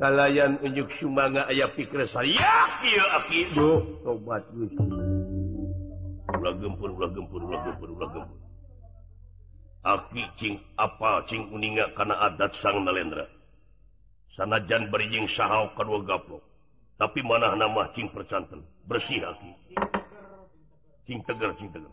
kalayan 0.00 0.56
unjuk 0.64 0.88
Sumanga 0.96 1.44
aya 1.46 1.68
pikir 1.76 2.08
saya 2.08 2.40
tobat 4.00 4.42
Aki 9.80 10.24
apal 10.76 11.24
kuninga 11.24 11.96
karena 11.96 12.16
adat 12.28 12.52
sang 12.60 12.84
Nalendra. 12.84 13.24
Sanajan 14.36 14.92
berijing 14.92 15.24
sahau 15.24 15.72
kedua 15.72 16.04
gaplok. 16.04 16.44
Tapi 17.00 17.24
mana 17.24 17.56
nama 17.56 17.88
Cing 17.96 18.12
percanten. 18.12 18.60
Bersih 18.84 19.24
aki. 19.24 19.52
Cing 21.08 21.24
tegar 21.24 21.56
Cing 21.56 21.72
tegar. 21.72 21.92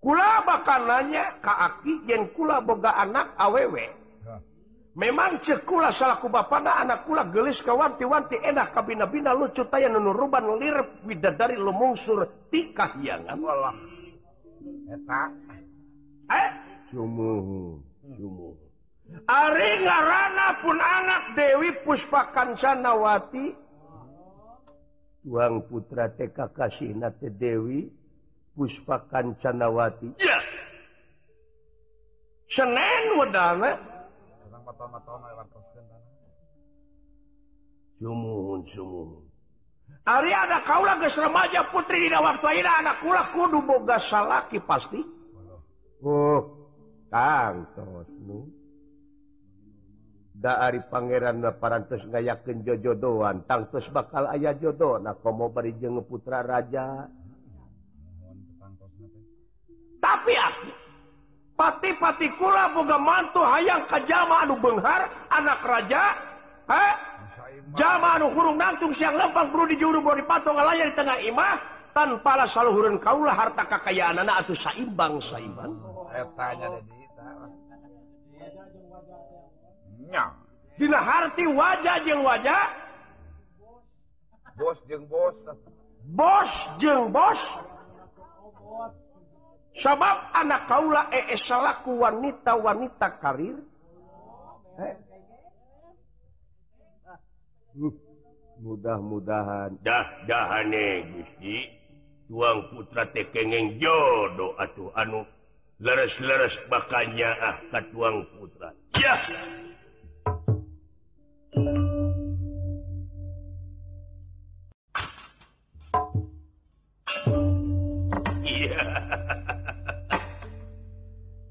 Kula 0.00 0.32
bakal 0.48 0.88
nanya 0.88 1.36
Ka 1.44 1.52
Aki 1.68 2.08
yang 2.08 2.32
kula 2.32 2.64
boga 2.64 2.96
anak 2.96 3.36
awewe. 3.36 4.05
memang 4.96 5.44
cekula 5.44 5.92
salahku 5.92 6.32
anak 6.32 7.04
kula 7.04 7.28
gelis 7.28 7.60
kawanti-wanti 7.60 8.40
enak 8.40 8.72
kabinbina 8.72 9.36
lucu 9.36 9.68
tay 9.68 9.84
nunuruban 9.92 10.48
widadari 10.56 11.04
wida 11.04 11.30
dari 11.36 11.56
lumungsur 11.60 12.24
tikah 12.48 12.96
yang 13.04 13.28
eh? 16.32 16.48
Ari 19.30 19.70
ngarana 19.86 20.48
pun 20.66 20.78
anak 20.82 21.38
Dewi 21.38 21.70
Puspakan 21.86 22.58
Sanawati 22.58 23.54
tuang 25.22 25.62
putra 25.70 26.10
TK 26.10 26.38
kasih 26.50 26.90
nate 26.98 27.30
Dewi 27.30 27.86
Puspakan 28.58 29.38
Sanawati 29.38 30.10
Ya. 30.18 30.38
Senen 32.46 33.18
wedana. 33.18 33.95
Ari 40.06 40.30
ada 40.30 40.62
kaula 40.62 41.00
geus 41.02 41.16
remaja 41.18 41.66
putri 41.72 42.06
dina 42.06 42.22
waktu 42.22 42.44
air 42.46 42.66
anak 42.68 43.02
kula 43.02 43.34
kudu 43.34 43.58
boga 43.66 43.98
salaki 44.06 44.62
pasti. 44.62 45.02
Oh, 46.04 46.06
oh. 46.06 46.40
tangtosmu. 47.10 48.46
Da 50.36 50.60
ari 50.68 50.84
pangeran 50.92 51.40
parantos 51.56 52.04
ngayakeun 52.12 52.60
jojodoan, 52.60 53.48
tangtos 53.48 53.88
bakal 53.88 54.28
aya 54.28 54.52
jodoh 54.60 55.00
na 55.00 55.16
komo 55.16 55.48
bari 55.48 55.72
jeung 55.80 56.04
putra 56.04 56.44
raja. 56.44 57.08
Tapi 59.96 60.34
aku 60.36 60.85
pati-pati 61.56 62.28
kula 62.36 62.76
boga 62.76 63.00
mantu 63.00 63.40
hayang 63.40 63.88
kajama 63.88 64.44
anu 64.44 64.54
benghar 64.60 65.08
anak 65.32 65.64
raja 65.64 66.02
eh? 66.68 66.92
jama 67.74 68.20
anu 68.20 68.30
hurung 68.36 68.60
nangtung 68.60 68.92
siang 68.94 69.16
lempang 69.16 69.50
perlu 69.50 69.66
dijuru 69.72 70.04
bro 70.04 70.14
dipatong 70.20 70.54
layar 70.54 70.92
di 70.92 70.94
tengah 70.94 71.18
imah 71.24 71.56
tanpa 71.96 72.44
lah 72.44 72.48
saluhuran 72.52 73.00
kaulah 73.00 73.32
harta 73.32 73.64
kekayaan 73.64 74.20
anak 74.20 74.44
atau 74.44 74.52
saimbang. 74.60 75.16
Saimbang 75.32 75.72
oh. 75.80 76.04
Dina 80.76 81.00
harti 81.00 81.48
wajah 81.48 81.96
jeng 82.04 82.20
wajah. 82.20 82.68
Bos 84.60 84.76
jeng 84.84 85.08
bos. 85.08 85.32
Bos 86.12 86.52
jeng 86.76 87.08
bos. 87.08 87.40
sabab 89.80 90.32
anak 90.32 90.68
kaula 90.68 91.08
eh, 91.12 91.32
ee 91.32 91.38
salahku 91.40 91.96
wanita 92.00 92.56
wanita 92.56 93.20
karir. 93.20 93.56
Eh? 94.80 94.94
Hmm, 97.76 97.92
mudah-mudahan. 98.60 99.76
Dah-dahane 99.84 100.86
Gusti. 101.12 101.56
Tuang 102.26 102.74
putra 102.74 103.06
tekengeng 103.14 103.78
jodoh 103.78 104.58
atuh 104.58 104.90
anu. 104.98 105.22
Leres-leres 105.78 106.56
bakanya 106.72 107.36
ah 107.38 107.56
ka 107.68 107.84
tuang 107.92 108.24
putra. 108.34 108.72
Ya 108.96 109.14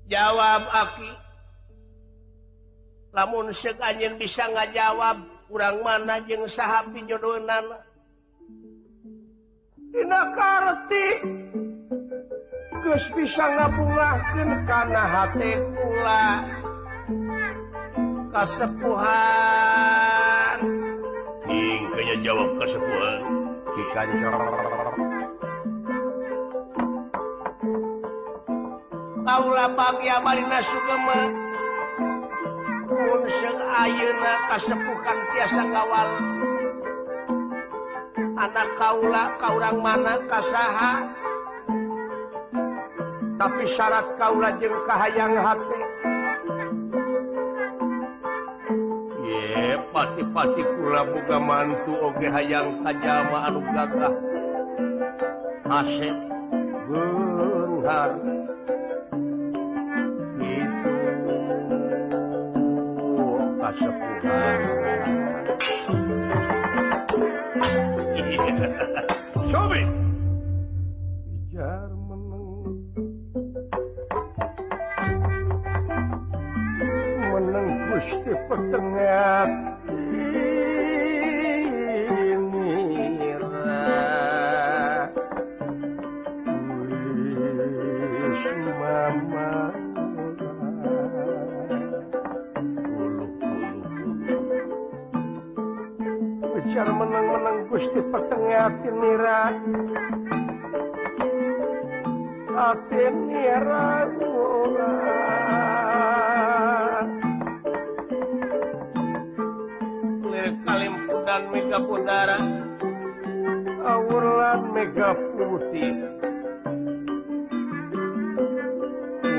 jawab 0.09 0.63
Aki. 0.69 1.11
Lamun 3.15 3.49
anjing 3.55 4.19
bisa 4.19 4.43
nggak 4.51 4.75
jawab 4.75 5.23
kurang 5.47 5.79
mana 5.85 6.19
jeng 6.27 6.43
sahab 6.51 6.91
jodonan 7.07 7.79
Dinakarti 9.95 11.07
Gus 12.83 13.05
bisa 13.15 13.45
ngabungahkan 13.55 14.49
karena 14.67 15.03
hati 15.07 15.51
pula 15.73 16.25
Kasepuhan. 18.35 19.47
Ingkanya 21.47 22.15
jawab 22.19 22.51
kasepuhan. 22.59 23.23
Ikan 23.79 24.07
Ayeuna 33.75 34.33
kasepuhan 34.49 35.19
tiasa 35.33 35.63
kawal 35.73 36.09
anak 38.37 38.69
kaula 38.77 39.23
kaurang 39.41 39.81
mana 39.81 40.21
kasaha? 40.29 41.09
Tapi 43.41 43.63
syarat 43.73 44.13
kaula 44.21 44.53
jeung 44.61 44.77
kahayang 44.85 45.33
hati. 45.41 45.81
Ye 49.25 49.81
pati-pati 49.89 50.61
kula 50.61 51.01
boga 51.09 51.37
mantu 51.41 51.97
oge 51.97 52.29
hayang 52.29 52.85
kajama 52.85 53.49
anu 53.49 53.65
gagah. 53.73 54.13
Asep 55.65 56.15
beunghar. 56.85 58.34
Chapuline. 63.79 64.69
Yeah. 68.15 68.79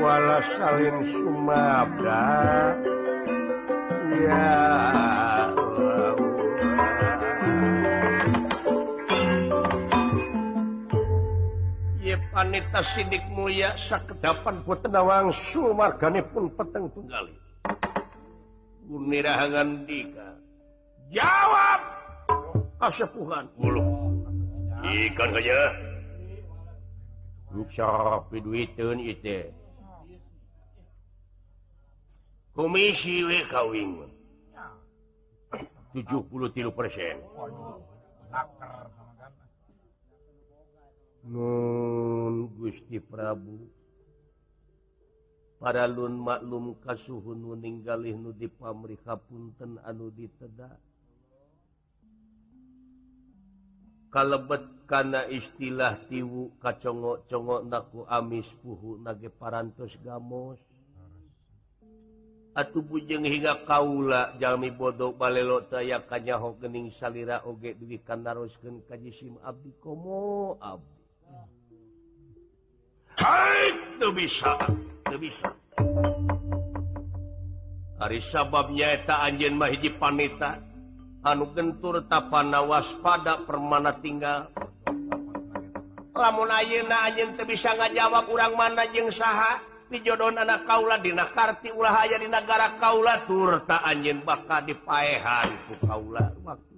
wala 0.07 0.39
salin 0.55 0.97
Sumabda 1.11 2.23
ya 4.23 4.55
wanita 12.31 12.79
Sidik 12.95 13.25
Muya 13.35 13.75
sakedapan 13.91 14.63
boten 14.63 14.95
awang 14.95 15.35
sumargane 15.51 16.23
pun 16.31 16.47
peteng 16.55 16.87
tunggali. 16.95 17.35
munirahangan 18.87 19.83
dika. 19.83 20.39
Jawab 21.11 21.81
kasepuhan 22.79 23.47
mulu 23.59 23.83
Ikan 24.85 25.35
aja 25.35 25.59
Insya 27.51 27.83
Allah 27.89 28.23
duitun 28.31 29.03
itu. 29.03 29.66
komisi 32.57 33.21
WKW 33.21 34.01
73 35.93 36.73
persen. 36.73 37.15
Nun 41.29 42.49
Gusti 42.57 42.97
Prabu. 42.97 43.69
Para 45.61 45.85
Lun 45.89 46.17
maklum 46.21 46.77
kasuhun 46.81 47.41
meninggalih 47.41 48.13
Nu 48.13 48.29
di 48.29 48.45
pamrika 48.45 49.17
Punten 49.17 49.81
anu 49.81 50.13
diteda 50.13 50.69
kalebet 54.13 54.85
kana 54.85 55.25
istilah 55.29 55.97
tiwu 56.09 56.53
kacongok-congok 56.61 57.61
naku 57.69 58.05
amis 58.05 58.45
puhu 58.61 59.01
nage 59.01 59.29
parantos 59.33 59.93
gamos. 60.01 60.66
Atuh 62.57 62.81
bujeng 62.81 63.21
hingga 63.21 63.69
kaula 63.69 64.33
jalmi 64.41 64.73
bodoh 64.73 65.13
balelo 65.13 65.61
taya 65.69 66.01
kanyaho 66.01 66.57
gening 66.57 66.89
salira 66.97 67.45
oge 67.45 67.77
duwi 67.77 68.01
kanaroskeun 68.01 68.81
ka 68.89 68.97
jisim 68.97 69.37
abdi 69.45 69.69
komo 69.77 70.57
abdi. 70.57 70.97
Hai, 73.13 73.77
teu 74.01 74.09
bisa, 74.09 74.57
teu 75.05 75.21
bisa. 75.21 75.53
Ari 78.01 78.25
sababnya 78.33 78.89
eta 78.89 79.21
anjeun 79.21 79.53
mah 79.53 79.69
hiji 79.69 79.93
panita 80.01 80.57
anu 81.21 81.53
gentur 81.53 82.09
tapana 82.09 82.65
waspada 82.65 83.45
permana 83.45 84.01
tinggal. 84.01 84.49
Lamun 86.17 86.49
ayeuna 86.49 87.05
anjeun 87.05 87.37
teu 87.37 87.45
bisa 87.45 87.77
ngajawab 87.77 88.33
urang 88.33 88.57
mana 88.57 88.89
jeung 88.89 89.13
saha? 89.13 89.76
dijodoh 89.87 90.35
anak 90.35 90.67
Kaula 90.67 90.99
dikarti 90.99 91.71
ulah 91.71 92.03
aya 92.03 92.19
di 92.19 92.27
negara 92.27 92.75
Kaula 92.79 93.23
turta 93.23 93.79
anjin 93.83 94.19
bakal 94.23 94.67
dipaehan 94.67 95.49
Kaula. 95.83 96.35
Waktu. 96.43 96.75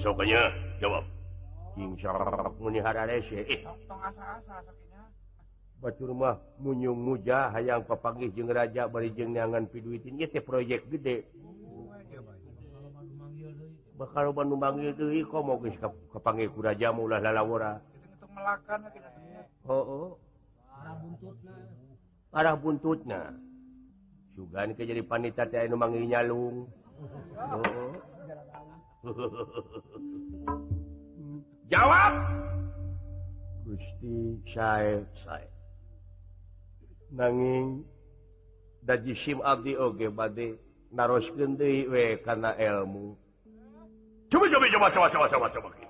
Sokanya 0.00 0.48
jawab. 0.80 1.04
Eh. 1.76 3.60
Batu 5.80 6.02
rumah 6.08 6.40
munyung 6.60 6.96
muja 6.96 7.52
hayang 7.52 7.84
papagih 7.84 8.32
jeung 8.32 8.48
raja 8.48 8.88
bari 8.88 9.12
jengngan 9.12 9.68
piduitin 9.68 10.20
teh 10.24 10.40
proyek 10.40 10.88
gede. 10.88 11.28
Bakal 14.00 14.32
bandung 14.32 14.60
manggil 14.60 14.96
kok 14.96 15.44
mau 15.44 15.60
kepanggil 16.16 16.48
kuraja 16.48 16.88
maulah 16.96 17.20
lalawara 17.20 17.80
melakan 18.40 18.80
oh, 19.68 19.84
oh, 19.84 20.08
arah 22.32 22.56
buntutnya. 22.56 23.36
Juga 24.32 24.64
ke 24.72 24.88
jadi 24.88 25.04
panita 25.04 25.44
nyalung. 25.44 26.70
Oh. 27.36 27.92
Oh, 29.04 29.20
Jawab! 31.70 32.12
Gusti 33.62 34.42
saya 34.50 35.06
nanging 37.14 37.86
daji 38.82 39.14
sim 39.14 39.38
Abdi 39.42 39.78
oge 39.78 40.10
bade 40.10 40.58
naros 40.90 41.26
deui 41.58 41.86
we 41.86 42.18
karena 42.22 42.54
ilmu 42.58 43.14
hmm. 43.46 44.26
coba 44.30 44.46
coba 44.50 44.66
coba 44.66 44.86
coba 44.90 45.06
coba 45.10 45.26
coba 45.28 45.68
coba. 45.70 45.89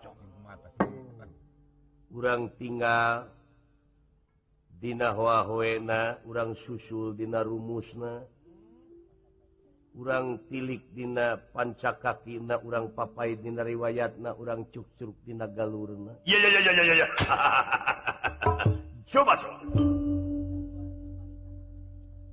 urang 2.11 2.51
tinggal 2.59 3.31
Dinahwawena 4.81 6.25
urang 6.25 6.57
susul 6.65 7.13
Dina 7.13 7.45
rumusna 7.45 8.25
urang 9.93 10.41
tilik 10.49 10.81
Dina 10.97 11.37
pancakaki 11.37 12.41
na 12.41 12.57
urang 12.65 12.97
papai 12.97 13.37
Dina 13.37 13.61
riwayat 13.61 14.17
na 14.17 14.33
urang 14.33 14.65
cucuk 14.73 15.13
Dina 15.27 15.45
galurna. 15.51 16.17
Yeah, 16.25 16.41
yeah, 16.41 16.65
yeah, 16.65 17.11
coba, 19.11 19.37
coba. 19.37 20.01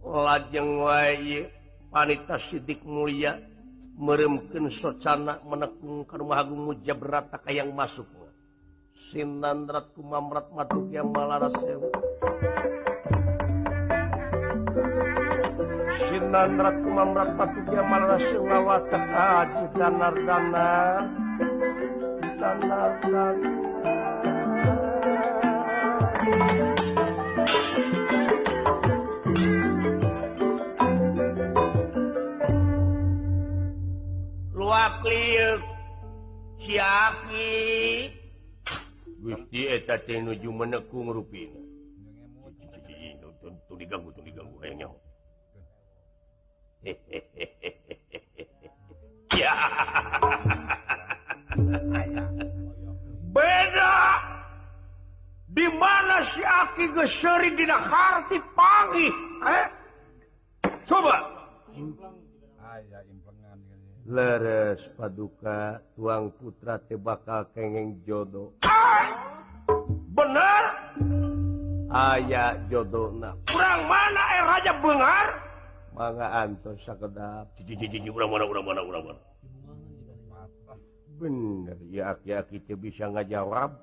lajeng 0.08 0.80
wa 0.80 1.04
panitas 1.92 2.48
sidik 2.48 2.80
mulia 2.88 3.44
meremken 4.00 4.72
socana 4.80 5.44
menekung 5.44 6.08
ke 6.08 6.16
rumah 6.16 6.42
Agung 6.42 6.64
muja 6.64 6.96
berata 6.96 7.42
yang 7.52 7.76
masukmu 7.76 8.27
Sinandrat 9.08 9.88
kumamrat 9.96 10.52
matuk 10.52 10.92
yang 10.92 11.16
malaras 11.16 11.56
sewu. 11.64 11.88
Sinandrat 16.12 16.76
kumamrat 16.84 17.32
matuk 17.40 17.72
yang 17.72 17.88
malaras 17.88 18.20
sewu 18.28 18.52
watak 18.68 19.06
aji 19.08 19.64
danar 19.80 20.16
danar. 20.28 21.08
Danar 22.36 22.92
danar. 23.00 23.36
Luak 34.52 35.00
liuk 35.08 35.64
siaki 36.60 38.17
Gusti 39.28 39.68
eta 39.68 40.00
teh 40.08 40.24
nuju 40.24 40.48
menekung 40.56 41.12
ruin 41.12 41.52
diganggu 43.76 44.10
diganggu. 44.24 44.58
Beda! 53.36 53.96
Di 55.52 55.68
mana 55.76 56.24
si 56.32 56.42
Aki 56.44 56.86
geseri 56.96 57.52
dina 57.60 57.78
hart 57.84 58.32
pagi 58.56 59.08
eh? 59.44 59.66
coba. 60.88 61.16
leres 64.08 64.80
paduka 64.96 65.84
tuang 66.00 66.32
putra 66.40 66.80
te 66.80 66.96
bakal 66.96 67.44
kengeng 67.52 68.00
jodoh. 68.08 68.56
Bener 70.16 70.64
aya 71.92 72.56
jodoh 72.72 73.12
kurang 73.52 73.82
mana 73.92 74.24
eh 74.32 74.42
raja 74.48 74.72
bengar? 74.80 75.28
Mangga 75.92 76.28
antos 76.40 76.80
sakedap 76.88 77.52
urang 78.16 78.32
mana 78.32 78.48
urang 78.48 78.64
mana 78.64 78.82
urang 78.88 79.04
mana? 79.12 79.22
Bener 81.20 81.78
ya 81.92 82.16
aki 82.16 82.32
aki 82.32 82.64
kita 82.64 82.80
bisa 82.80 83.12
ngajawab. 83.12 83.76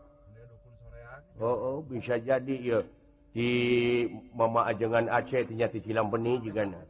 Oh, 1.37 1.53
oh 1.53 1.79
bisa 1.85 2.17
jadi 2.17 2.57
ya. 2.65 2.81
Di 3.35 3.51
mama 4.33 4.71
ajengan 4.71 5.11
Aceh 5.11 5.43
ternyata 5.51 5.77
silam 5.83 6.09
benih 6.09 6.39
juga 6.41 6.65
na. 6.65 6.81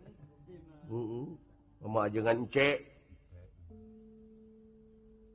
Uh 0.87 1.35
mama 1.83 2.07
ajengan 2.07 2.45
Aceh 2.45 2.94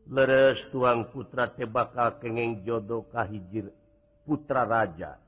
leres 0.09 0.57
tuang 0.73 1.05
putra 1.13 1.45
tebakal 1.45 2.17
kengeng 2.17 2.65
jodoh 2.65 3.05
kahijir 3.13 3.69
putra 4.25 4.65
raja. 4.65 5.21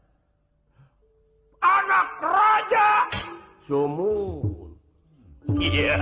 Anak 1.62 2.10
raja! 2.17 2.89
Sumun 3.70 4.74
iya. 5.62 5.98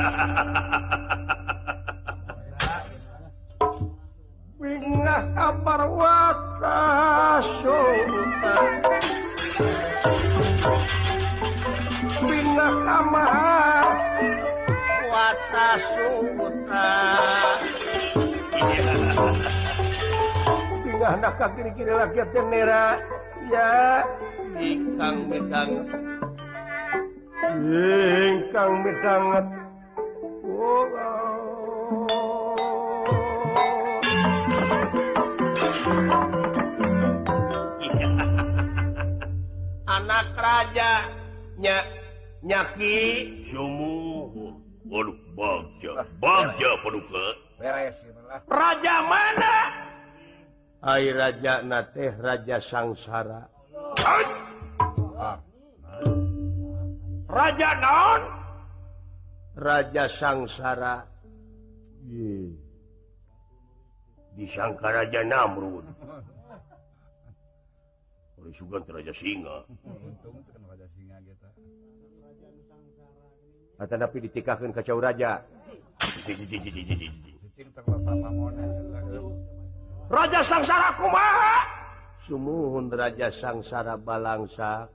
Bingah 4.59 5.23
kabar 5.35 5.83
watas 5.91 7.47
kamar 12.89 13.33
watas 15.11 15.83
sultan 18.59 19.35
Tinggal 20.83 21.13
nak 21.23 21.39
kiri-kiri 21.55 21.93
lagi 21.95 22.19
tenera. 22.35 22.99
Ya, 23.47 24.03
ingkang 24.59 25.31
medang. 25.31 25.87
Ingkang 27.55 28.73
medanget. 28.83 29.45
Oh. 30.43 30.85
Anak 39.87 40.35
raja 40.35 41.07
nya 41.55 41.77
nyaki 42.43 42.97
sumuhun. 43.51 44.59
Waduh, 44.89 45.15
bagja. 45.37 46.03
Bagja 46.19 46.69
paduka. 46.83 47.25
Beres. 47.61 48.18
Raja 48.29 48.95
mana? 49.09 49.55
Hai 50.85 51.09
raja 51.09 51.65
na 51.65 51.81
teh 51.81 52.13
Raja 52.13 52.61
sangsara. 52.61 53.49
Raja 57.25 57.69
naon? 57.81 58.21
Raja 59.57 60.05
sangsara. 60.21 61.09
Disangka 64.37 64.87
Raja 64.93 65.25
Namrud. 65.25 65.89
Raja 68.69 69.13
singa. 69.17 69.57
Tapi 73.79 74.17
ditikahkan 74.21 74.69
kacau 74.69 75.01
raja 75.01 75.41
Raja 80.09 80.41
sangsara 80.47 80.95
kumaha? 80.95 81.55
Sumuhun 82.23 82.87
Raja 82.87 83.27
sangsara 83.35 83.99
Balangsa 83.99 84.87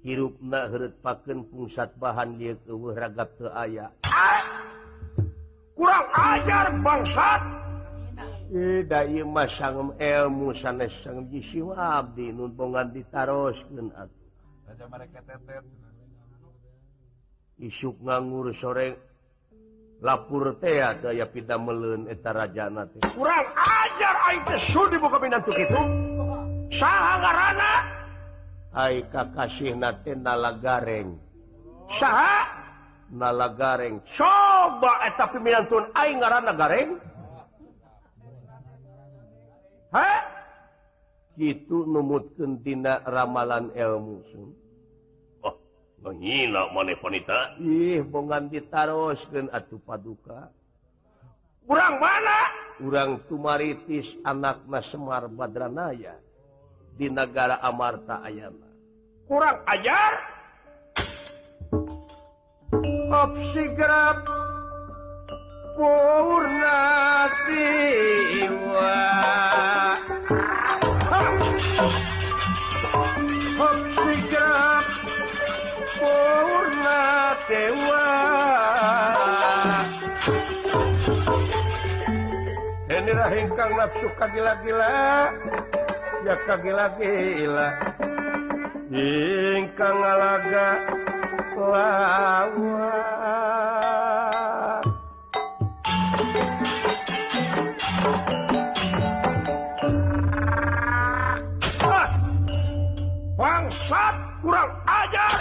hirupna 0.00 0.72
heret 0.72 0.96
paken 1.04 1.44
bahan 2.00 2.40
dia 2.40 2.56
keueuh 2.64 2.96
ragap 2.96 3.28
teu 3.36 3.52
aya. 3.52 3.92
Kurang 5.76 6.08
ajar 6.16 6.80
bangsat! 6.80 7.42
Sang 9.60 9.94
elmu 10.00 10.56
sanes 10.56 10.96
sang 11.04 11.28
jiwa 11.28 11.76
Abdi 12.00 12.32
nun 12.32 12.56
bongan 12.56 12.88
ditaroskeun 12.90 13.92
atuh. 13.92 14.26
Raja 14.64 14.84
mereka 14.88 15.20
tetet 15.28 15.64
isuk 17.60 18.00
nganggur 18.00 18.48
sore 18.56 19.09
lapur 20.00 20.56
teh 20.60 20.80
daya 21.04 21.28
pidameuleun 21.28 22.08
eta 22.08 22.32
rajana 22.32 22.88
teh. 22.88 23.04
kurang 23.12 23.46
ajar 23.56 24.16
sudi 24.72 24.96
buka 24.96 25.20
pintu 25.20 25.52
itu 25.56 25.80
Saha 26.70 27.18
Aika 28.70 29.26
Ai 29.34 29.74
nate 29.74 30.14
nala 30.14 30.54
gareng 30.62 31.18
sah 31.98 32.46
nala 33.10 33.50
gareng 33.58 33.98
coba 34.14 35.10
eta 35.10 35.26
pimintun 35.34 35.90
aing 35.98 36.22
ngaranna 36.22 36.54
gareng? 36.54 36.90
Ha 39.90 40.10
gitu 41.34 41.82
numutkeun 41.90 42.62
tina 42.62 43.02
ramalan 43.02 43.74
ilmu 43.74 44.22
sun. 44.30 44.59
paduka. 49.84 50.48
Kurang 51.68 52.00
mana? 52.00 52.38
Kurang 52.80 53.10
tumaritis 53.28 54.08
anakna 54.24 54.80
Semar 54.88 55.28
Badranaya 55.28 56.16
di 56.96 57.12
negara 57.12 57.60
Amarta 57.60 58.24
Ayana. 58.24 58.68
Kurang 59.28 59.60
ajar? 59.68 60.12
Opsi 63.10 63.64
gerak 63.76 64.24
purna 65.76 66.80
sempurna 76.00 77.36
dewa. 77.44 78.08
Inilah 82.90 83.30
ingkang 83.36 83.72
nafsu 83.76 84.08
kagila-gila. 84.16 84.96
Ya 86.24 86.34
kagila-gila. 86.48 87.68
Ingkang 88.90 90.00
alaga 90.02 90.68
lawan 91.60 92.50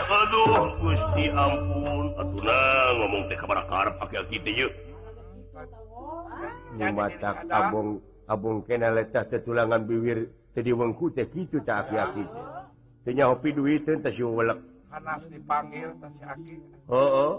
Aduh 0.09 0.73
Gusti 0.81 1.29
ampun. 1.29 2.17
Atuna 2.17 2.57
ngomong 2.97 3.21
teh 3.29 3.37
kabar 3.37 3.61
karep 3.69 3.95
akil 4.01 4.23
gitu 4.33 4.49
yuk. 4.65 4.73
Mematak 6.73 7.45
abong 7.45 8.01
abong 8.25 8.65
kena 8.65 8.89
letak 8.89 9.29
tetulangan 9.29 9.85
biwir 9.85 10.33
jadi 10.57 10.73
wengku 10.73 11.13
teh 11.13 11.29
gitu 11.29 11.61
tak 11.61 11.87
aki-aki. 11.87 12.25
Tanya 13.05 13.29
hopi 13.29 13.53
duit 13.53 13.85
teh 13.85 13.97
si 14.11 14.25
welek. 14.25 14.57
Panas 14.89 15.21
dipanggil 15.29 15.93
teh 16.01 16.09
si 16.17 16.21
aki. 16.25 16.55
Oh, 16.89 16.97
oh. 16.97 17.33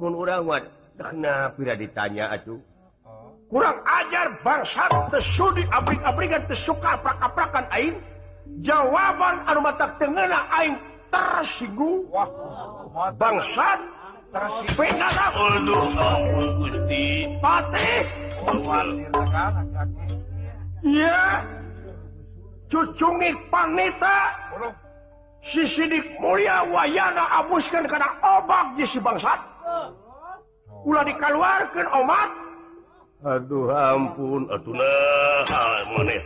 Mun 0.00 0.16
urang 0.16 0.48
wat 0.48 0.64
Kenapa 0.94 1.58
tidak 1.58 1.78
ditanya 1.82 2.24
atuh. 2.30 2.62
Oh. 3.02 3.34
Kurang 3.50 3.82
ajar 3.82 4.38
bangsat 4.46 4.90
tesudi 5.10 5.66
abrik-abrikan 5.66 6.46
tesuka 6.46 7.02
aprak-aprakan 7.02 7.66
aing. 7.74 7.98
Jawaban 8.62 9.42
anu 9.50 9.60
matak 9.66 9.98
tengena 9.98 10.46
aing. 10.54 10.78
tersigu 11.14 12.10
bangsat 13.18 13.80
cucungi 22.74 23.30
panita. 23.48 24.18
Si 25.44 25.60
sidik 25.68 26.16
mulia 26.24 26.64
wayana 26.72 27.44
abuskan 27.44 27.84
karena 27.84 28.08
obak 28.24 28.80
di 28.80 28.84
si 28.88 28.96
bangsat. 28.96 29.38
Ulah 30.84 31.04
dikeluarkan 31.04 31.86
omat. 31.92 32.30
Aduh 33.24 33.72
ampun. 33.72 34.48
Atuna 34.52 34.92
meneh 35.96 36.20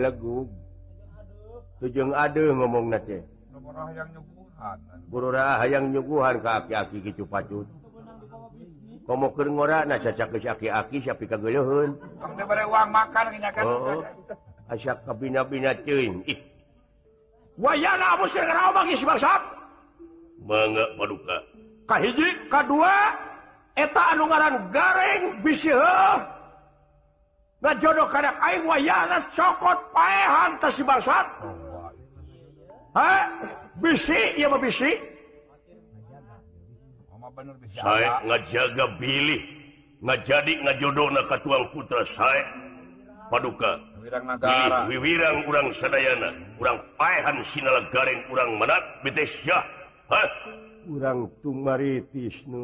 lagu? 0.00 0.48
tujung 1.78 2.10
aduh 2.14 2.50
ngomong 2.54 2.90
nanti 2.90 3.22
burura 5.08 5.62
hayang 5.62 5.94
nyuguhan 5.94 6.42
ka 6.42 6.66
aki-aki 6.66 7.02
gitu 7.06 7.24
pacut 7.24 7.66
komo 9.08 9.32
keur 9.32 9.48
ngora 9.48 9.88
na 9.88 9.96
caca 9.96 10.24
ke 10.28 10.38
aki 10.44 10.68
aki 10.68 10.96
siapa 11.00 11.24
teh 11.24 11.38
gelehun 11.38 11.96
uang 12.68 12.88
makan 12.92 13.24
kenyakan 13.32 13.64
oh, 13.64 13.78
oh. 13.96 14.00
asyak 14.68 15.00
ke 15.04 15.12
bina-bina 15.16 15.72
cuin 15.80 16.20
ih. 16.28 16.38
Wayana 17.58 18.20
musir 18.20 18.44
kerau 18.44 18.70
si 18.94 19.02
bangsat. 19.02 19.42
mangga 20.46 20.86
paduka 20.94 21.36
kahiji 21.90 22.28
kadua 22.46 23.18
eta 23.74 24.14
anu 24.14 24.30
ngaran 24.30 24.70
gareng 24.70 25.42
bisi 25.42 25.74
heuh. 25.74 26.18
ngajodoh 27.58 28.06
kadak 28.14 28.38
aing 28.38 28.62
wayana 28.68 29.26
cokot 29.34 29.78
paehan 29.90 30.54
teh 30.62 30.70
si 30.70 30.86
bangsat 30.86 31.26
Ha? 32.98 33.30
besi 33.78 34.42
ya 34.42 34.50
besi 34.58 34.98
saya 37.78 38.18
ngajaga 38.26 38.98
bilih. 38.98 39.42
Ngajadi 39.98 40.62
jadi 40.62 40.62
ngajodoh 40.62 41.10
ka 41.26 41.42
tuang 41.42 41.74
putra 41.74 42.06
saya 42.14 42.46
paduka 43.30 43.82
wiwirang 44.90 45.46
urang 45.46 45.74
sadayana. 45.78 46.34
Urang 46.58 46.78
paehan 46.98 47.42
sinala 47.54 47.86
Sinalagarin 47.86 48.20
urang 48.30 48.50
menat 48.58 48.82
Bsyah 49.06 49.64
kurang 50.86 51.30
Ha? 51.38 52.62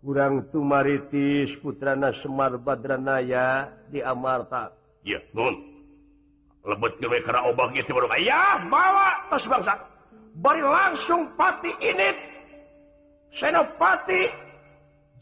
Urang 0.00 0.48
tumaritis 0.48 1.52
putrana 1.60 2.08
Semar 2.24 2.56
Badranaya 2.56 3.68
di 3.92 4.00
Amarta 4.00 4.72
ya 5.04 5.20
nun 5.36 5.69
lebet 6.64 7.00
karena 7.24 7.48
obang 7.48 7.72
gitu 7.72 7.96
baru 7.96 8.08
ayah 8.20 8.60
bawa 8.68 9.32
tas 9.32 9.44
bangsa 9.48 9.80
bari 10.36 10.60
langsung 10.60 11.32
pati 11.32 11.72
ini 11.80 12.12
senopati 13.32 14.28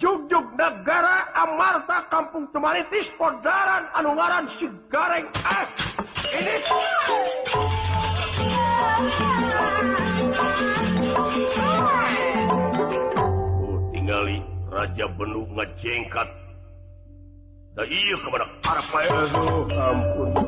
jugjug 0.02 0.50
negara 0.58 1.30
amarta 1.38 2.10
kampung 2.10 2.50
tumaritis 2.50 3.06
podaran 3.14 3.86
anungaran 3.94 4.50
si 4.58 4.66
gareng 4.90 5.30
es 5.30 5.70
ini 6.34 6.54
oh, 13.62 13.78
tinggali 13.94 14.42
Raja 14.74 15.06
Benu 15.14 15.46
ngejengkat 15.54 16.28
Dah 17.78 17.86
iya 17.86 18.18
kemana? 18.26 18.42
para 18.58 18.82
ya. 19.06 19.22
Aduh, 19.22 19.70
ampun. 19.70 20.47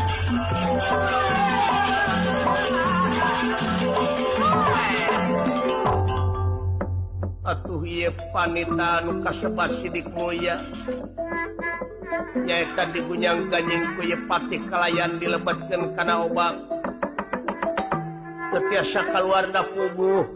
atuh 7.41 7.81
panita 8.29 9.01
kasebas 9.25 9.73
sidik 9.81 10.05
moya 10.13 10.61
nyaeta 12.37 12.93
digunyang 12.93 13.49
ganjing 13.49 13.97
kuye 13.97 14.13
patih 14.29 14.61
kalayan 14.69 15.17
dilebetkeun 15.17 15.97
kana 15.97 16.29
obat 16.29 16.53
tetiasa 18.53 19.09
kaluar 19.09 19.49
da 19.49 19.65
puguh 19.65 20.29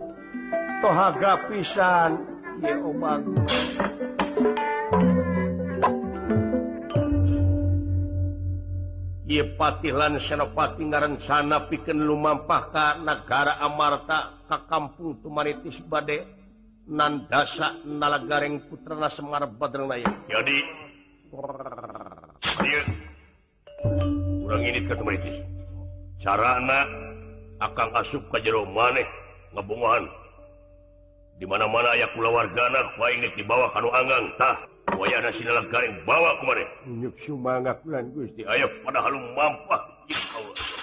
tohaga 0.82 1.46
pisan 1.46 2.26
ye 2.66 2.74
obat 2.74 3.22
Ye 9.26 9.42
patilan 9.58 10.22
senopati 10.22 10.86
ngarencana 10.86 11.66
pikeun 11.66 11.98
lumampah 11.98 12.64
ka 12.70 12.86
negara 13.02 13.58
Amarta 13.58 14.38
ka 14.46 14.70
kampung 14.70 15.18
Tumanitis 15.18 15.82
Bade. 15.90 16.45
nandasa 16.86 17.82
nalagareng 17.86 18.62
nala 18.62 18.68
putrana 18.70 19.10
Semar 19.10 19.44
Badreng 19.50 19.90
Layang. 19.90 20.16
Jadi 20.30 20.58
Ayo. 22.62 22.82
Kurang 24.46 24.64
ini 24.64 24.80
ke 24.88 24.94
itu. 24.94 25.32
Carana 26.24 26.88
akan 27.60 27.90
asup 28.00 28.24
ke 28.32 28.40
jero 28.46 28.64
maneh 28.64 29.04
ngebungahan. 29.52 30.06
Di 31.36 31.44
mana-mana 31.44 31.92
aya 31.92 32.08
kula 32.16 32.32
wargana 32.32 32.96
paing 32.96 33.28
di 33.36 33.44
bawah 33.44 33.68
kanu 33.76 33.92
anggang 33.92 34.32
tah. 34.40 34.56
Wayana 34.96 35.34
sinala 35.36 35.66
gareng 35.68 35.98
bawa 36.08 36.40
kemari. 36.40 36.64
Nyuk 36.88 37.18
sumangak 37.28 37.84
lan 37.84 38.14
Gusti. 38.16 38.48
Ayo 38.48 38.70
padahal 38.86 39.18
mampah. 39.36 39.82
Allah. 40.38 40.75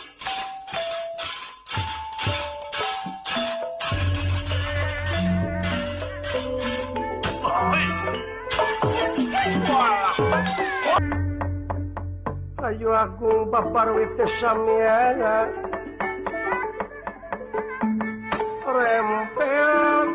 Ayo 12.63 12.95
aku 12.95 13.51
Bapak 13.51 13.91
Wite 13.91 14.23
Samyana 14.39 15.51
Rempel 18.63 20.07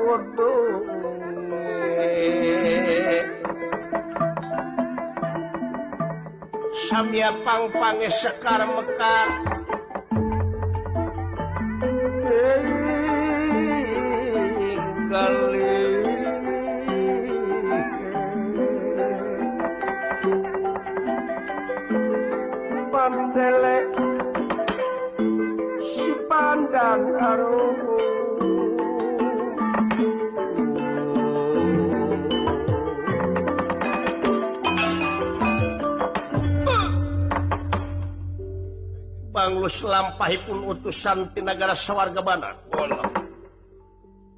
Waduh 0.00 0.80
Samya 6.88 7.36
pang-pange 7.44 8.08
sekar 8.24 8.64
mekar. 8.64 9.28
Kali 15.12 15.65
telek 23.36 23.84
si 25.84 26.08
pandang 26.24 27.04
karuku 27.20 27.96
Banglus 39.36 39.76
lampahipun 39.84 40.72
utusan 40.72 41.28
tinagara 41.36 41.76
sawarga 41.76 42.24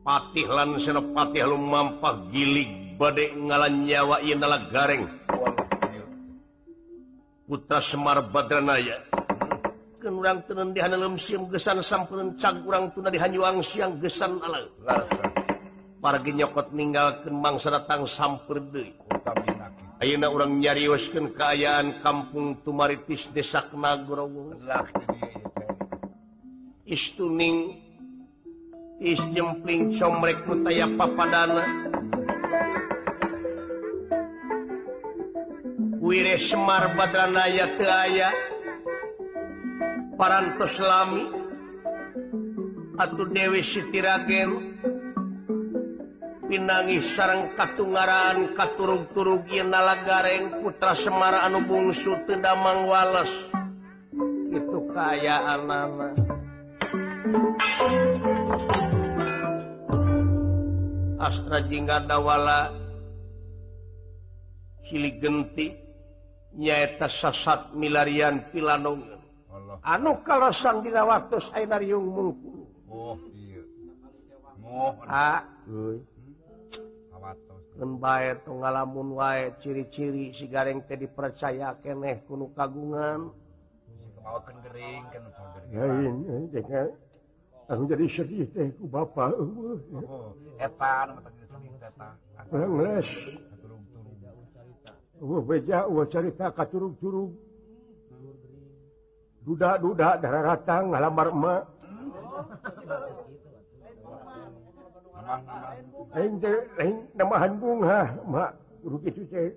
patih 0.02 0.50
lan 0.50 0.74
senopati 0.82 1.38
lu 1.46 1.54
mampah 1.54 2.34
gilig 2.34 2.98
badai 2.98 3.30
ngalan 3.30 3.86
nyawa 3.86 4.18
dalam 4.26 4.62
gareng. 4.74 5.27
Putra 7.48 7.80
Semar 7.80 8.28
Badranaya 8.28 9.08
kurang 9.98 10.46
tenun 10.46 10.70
di 10.70 10.80
siam 11.26 11.50
gesan 11.50 11.82
sampeun 11.82 12.38
cag 12.38 12.62
kurang 12.62 12.94
tuna 12.94 13.10
di 13.10 13.18
hanyuang 13.18 13.60
siang 13.66 13.98
gesan 13.98 14.38
ala 14.38 14.70
Pargi 15.98 16.30
nyokot 16.30 16.70
ninggalkeun 16.70 17.34
mangsa 17.34 17.74
datang 17.74 18.06
samper 18.06 18.62
deui. 18.70 18.94
Ayeuna 19.98 20.30
urang 20.30 20.62
nyarioskeun 20.62 21.34
kaayaan 21.34 21.98
kampung 22.06 22.62
Tumaritis 22.62 23.26
Desa 23.34 23.66
Kenagorowo. 23.66 24.54
Istuning 26.86 27.82
is 29.02 29.18
jempling 29.34 29.98
comrek 29.98 30.38
mutaya 30.46 30.86
papadana. 30.94 31.66
wir 36.08 36.40
Semar 36.48 36.96
Badranaya 36.96 37.68
aya 37.84 38.32
parantoslami 40.16 41.24
atau 42.96 43.28
Dewi 43.28 43.60
Sitiragen 43.60 44.80
pinangi 46.48 47.04
sarang 47.12 47.52
katungaran 47.60 48.56
Katurug-turug 48.56 49.52
nala 49.68 50.00
Gareng 50.08 50.64
Putra 50.64 50.96
Semar 50.96 51.44
Anu 51.44 51.68
Bungsu 51.68 52.24
Tedamang 52.24 52.88
Wales 52.88 53.32
itu 54.48 54.78
keayaan 54.88 55.68
anak 55.68 56.16
Astra 61.20 61.60
Jingga 61.68 62.08
Dawala 62.08 62.72
Cili 64.88 65.20
Genti 65.20 65.87
nyaeta 66.58 67.06
sasat 67.06 67.70
milarian 67.78 68.42
pilanong 68.50 69.06
anu 69.86 70.18
kalasan 70.26 70.82
dina 70.82 71.06
waktu 71.06 71.38
sainarium 71.54 72.02
mungkul. 72.02 72.66
Oh 72.90 73.14
iya. 73.30 73.62
Oh 74.66 74.92
ah 75.06 75.46
Lembay 77.78 78.34
ngalamun 78.42 79.14
wae 79.14 79.54
ciri-ciri 79.62 80.34
si 80.34 80.50
gareng 80.50 80.82
teh 80.90 80.98
dipercaya 80.98 81.78
keneh 81.78 82.26
kuno 82.26 82.50
kagungan. 82.50 83.30
Dengan 87.70 87.86
jadi 87.86 88.06
sedih 88.10 88.50
teh 88.50 88.74
ku 88.74 88.90
bapak. 88.90 89.30
Eta 90.58 91.06
eta. 91.86 92.18
beja 95.20 95.86
cerita 96.10 96.54
ka 96.54 96.64
curug-curug 96.70 97.34
duda-duda 99.48 100.20
darah 100.20 100.42
ratang 100.54 100.92
ngalamar 100.92 101.28
emak. 101.32 101.62
Namahan 107.16 107.52
bunga 107.60 108.16
mak 108.24 108.56
rugi 108.80 109.10
cuce 109.12 109.52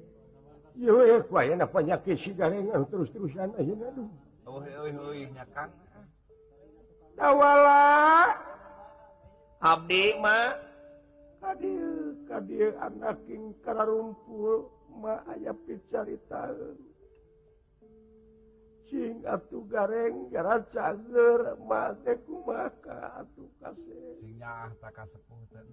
yo 0.76 1.24
kuaya 1.28 1.55
na 1.55 1.68
penyakit 1.68 2.20
si 2.20 2.32
gareng 2.36 2.72
terus-terusan 2.88 3.55
aja 3.55 3.74
aduh. 3.76 4.09
Dawala. 7.16 7.84
Abdi 9.62 10.18
mak 10.18 10.57
kadir 11.38 12.18
kadir 12.26 12.74
anak 12.82 13.22
king 13.30 13.53
kara 13.62 13.86
rumpul 13.86 14.74
aya 15.27 15.53
picarita 15.65 16.51
atuh 19.23 19.63
gareng 19.71 20.27
gara 20.27 20.59
cager 20.67 21.55
madeku 21.63 22.43
maka 22.43 23.23
atuh 23.23 23.47
kasih 23.63 24.19
singa 24.19 24.67
tak 24.83 24.91
kaseputan 24.99 25.63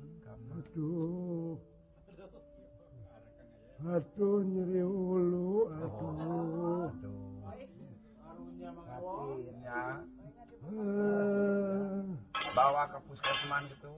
aduh. 0.55 1.59
Aduh 3.79 4.43
nyeri 4.43 4.83
ulu 4.83 5.71
aduh. 5.71 6.03
Oh, 6.03 6.91
aduh. 6.91 7.19
Hatinya. 8.87 10.03
Eh. 10.67 12.03
bawa 12.59 12.91
ke 12.91 12.99
puskesmas 13.07 13.71
itu. 13.71 13.93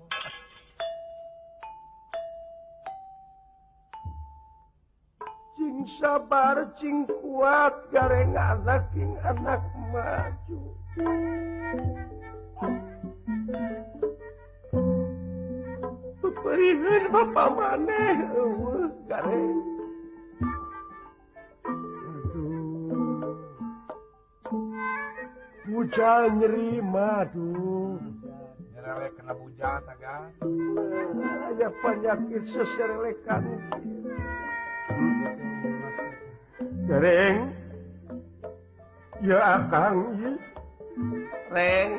Cing 5.61 5.85
sabar 6.01 6.73
Cing 6.81 7.05
kuat 7.05 7.93
gareng 7.93 8.33
anak 8.33 8.89
cing 8.97 9.13
anak 9.21 9.61
maju. 9.93 10.61
Peperihan 16.25 17.05
Bapak 17.13 17.49
maneh 17.53 18.17
gareng. 19.05 19.61
Hujan 25.69 26.41
nyeri 26.41 26.81
madu 26.81 28.01
nyerelek 28.73 29.13
kena 29.13 29.37
bujang 29.37 29.85
taga. 29.85 30.33
Ada 31.53 31.69
penyakit 31.85 32.49
seserelekan. 32.49 33.45
hmm. 34.89 35.20
Reng. 36.91 37.39
ya 39.23 39.39
akang 39.39 39.99
reng. 41.55 41.91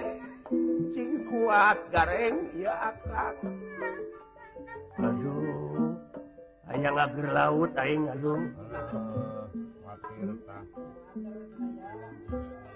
Cing 0.92 1.12
kuat 1.32 1.80
gareng 1.96 2.36
ya 2.60 2.92
akang 2.92 3.40
aduh. 5.00 5.96
Ayang 6.68 7.00
ager 7.00 7.28
laut 7.32 7.72
aing 7.80 8.04
aduh. 8.12 8.44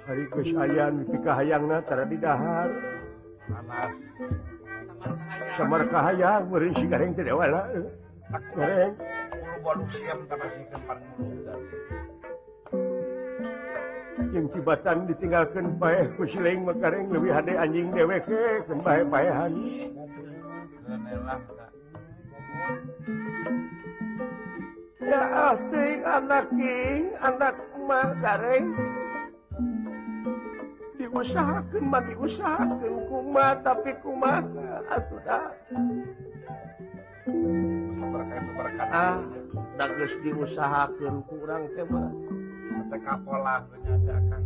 Hari 0.08 0.24
kesayan 0.32 1.04
ayang 1.04 1.12
pika 1.12 1.32
hayang 1.36 1.68
tara 1.84 2.08
di 2.08 2.16
dahar. 2.16 2.70
Panas. 3.52 3.92
Samar 5.60 5.84
kahayang 5.92 6.48
meureun 6.48 6.72
si 6.80 6.88
gareng 6.88 7.12
teh 7.12 7.28
dewa 7.28 7.52
gareng 8.56 8.96
eh. 8.96 9.60
bolu 9.60 9.84
siam 9.92 10.24
tara 10.32 10.48
jeng 14.36 14.52
tibatan 14.52 15.08
ditinggalkan 15.08 15.80
pae 15.80 16.12
kusiling 16.20 16.68
makareng 16.68 17.08
lebih 17.08 17.32
hade 17.32 17.56
anjing 17.56 17.88
dewek 17.96 18.28
keun 18.28 18.84
bae-baehan. 18.84 19.56
Ya 25.00 25.24
asing 25.56 26.04
anak 26.04 26.52
king, 26.52 27.16
anak 27.24 27.56
emak 27.80 28.12
kareng. 28.20 28.76
Diusahakan 31.00 31.84
mah 31.88 32.04
diusahakan 32.04 32.94
kuma 33.08 33.48
tapi 33.64 33.96
kuma 34.04 34.44
atuh 34.92 35.20
dah. 35.24 35.48
Sabar 37.96 38.22
kayak 38.28 38.44
berkat. 38.52 38.88
Ah, 38.92 39.24
dageus 39.80 40.12
diusahakan 40.28 41.24
kurang 41.32 41.72
teh 41.72 41.88
mah. 41.88 42.25
teka 42.90 43.14
pola 43.26 43.62
punya 43.66 43.94
si 44.02 44.10
akang 44.14 44.46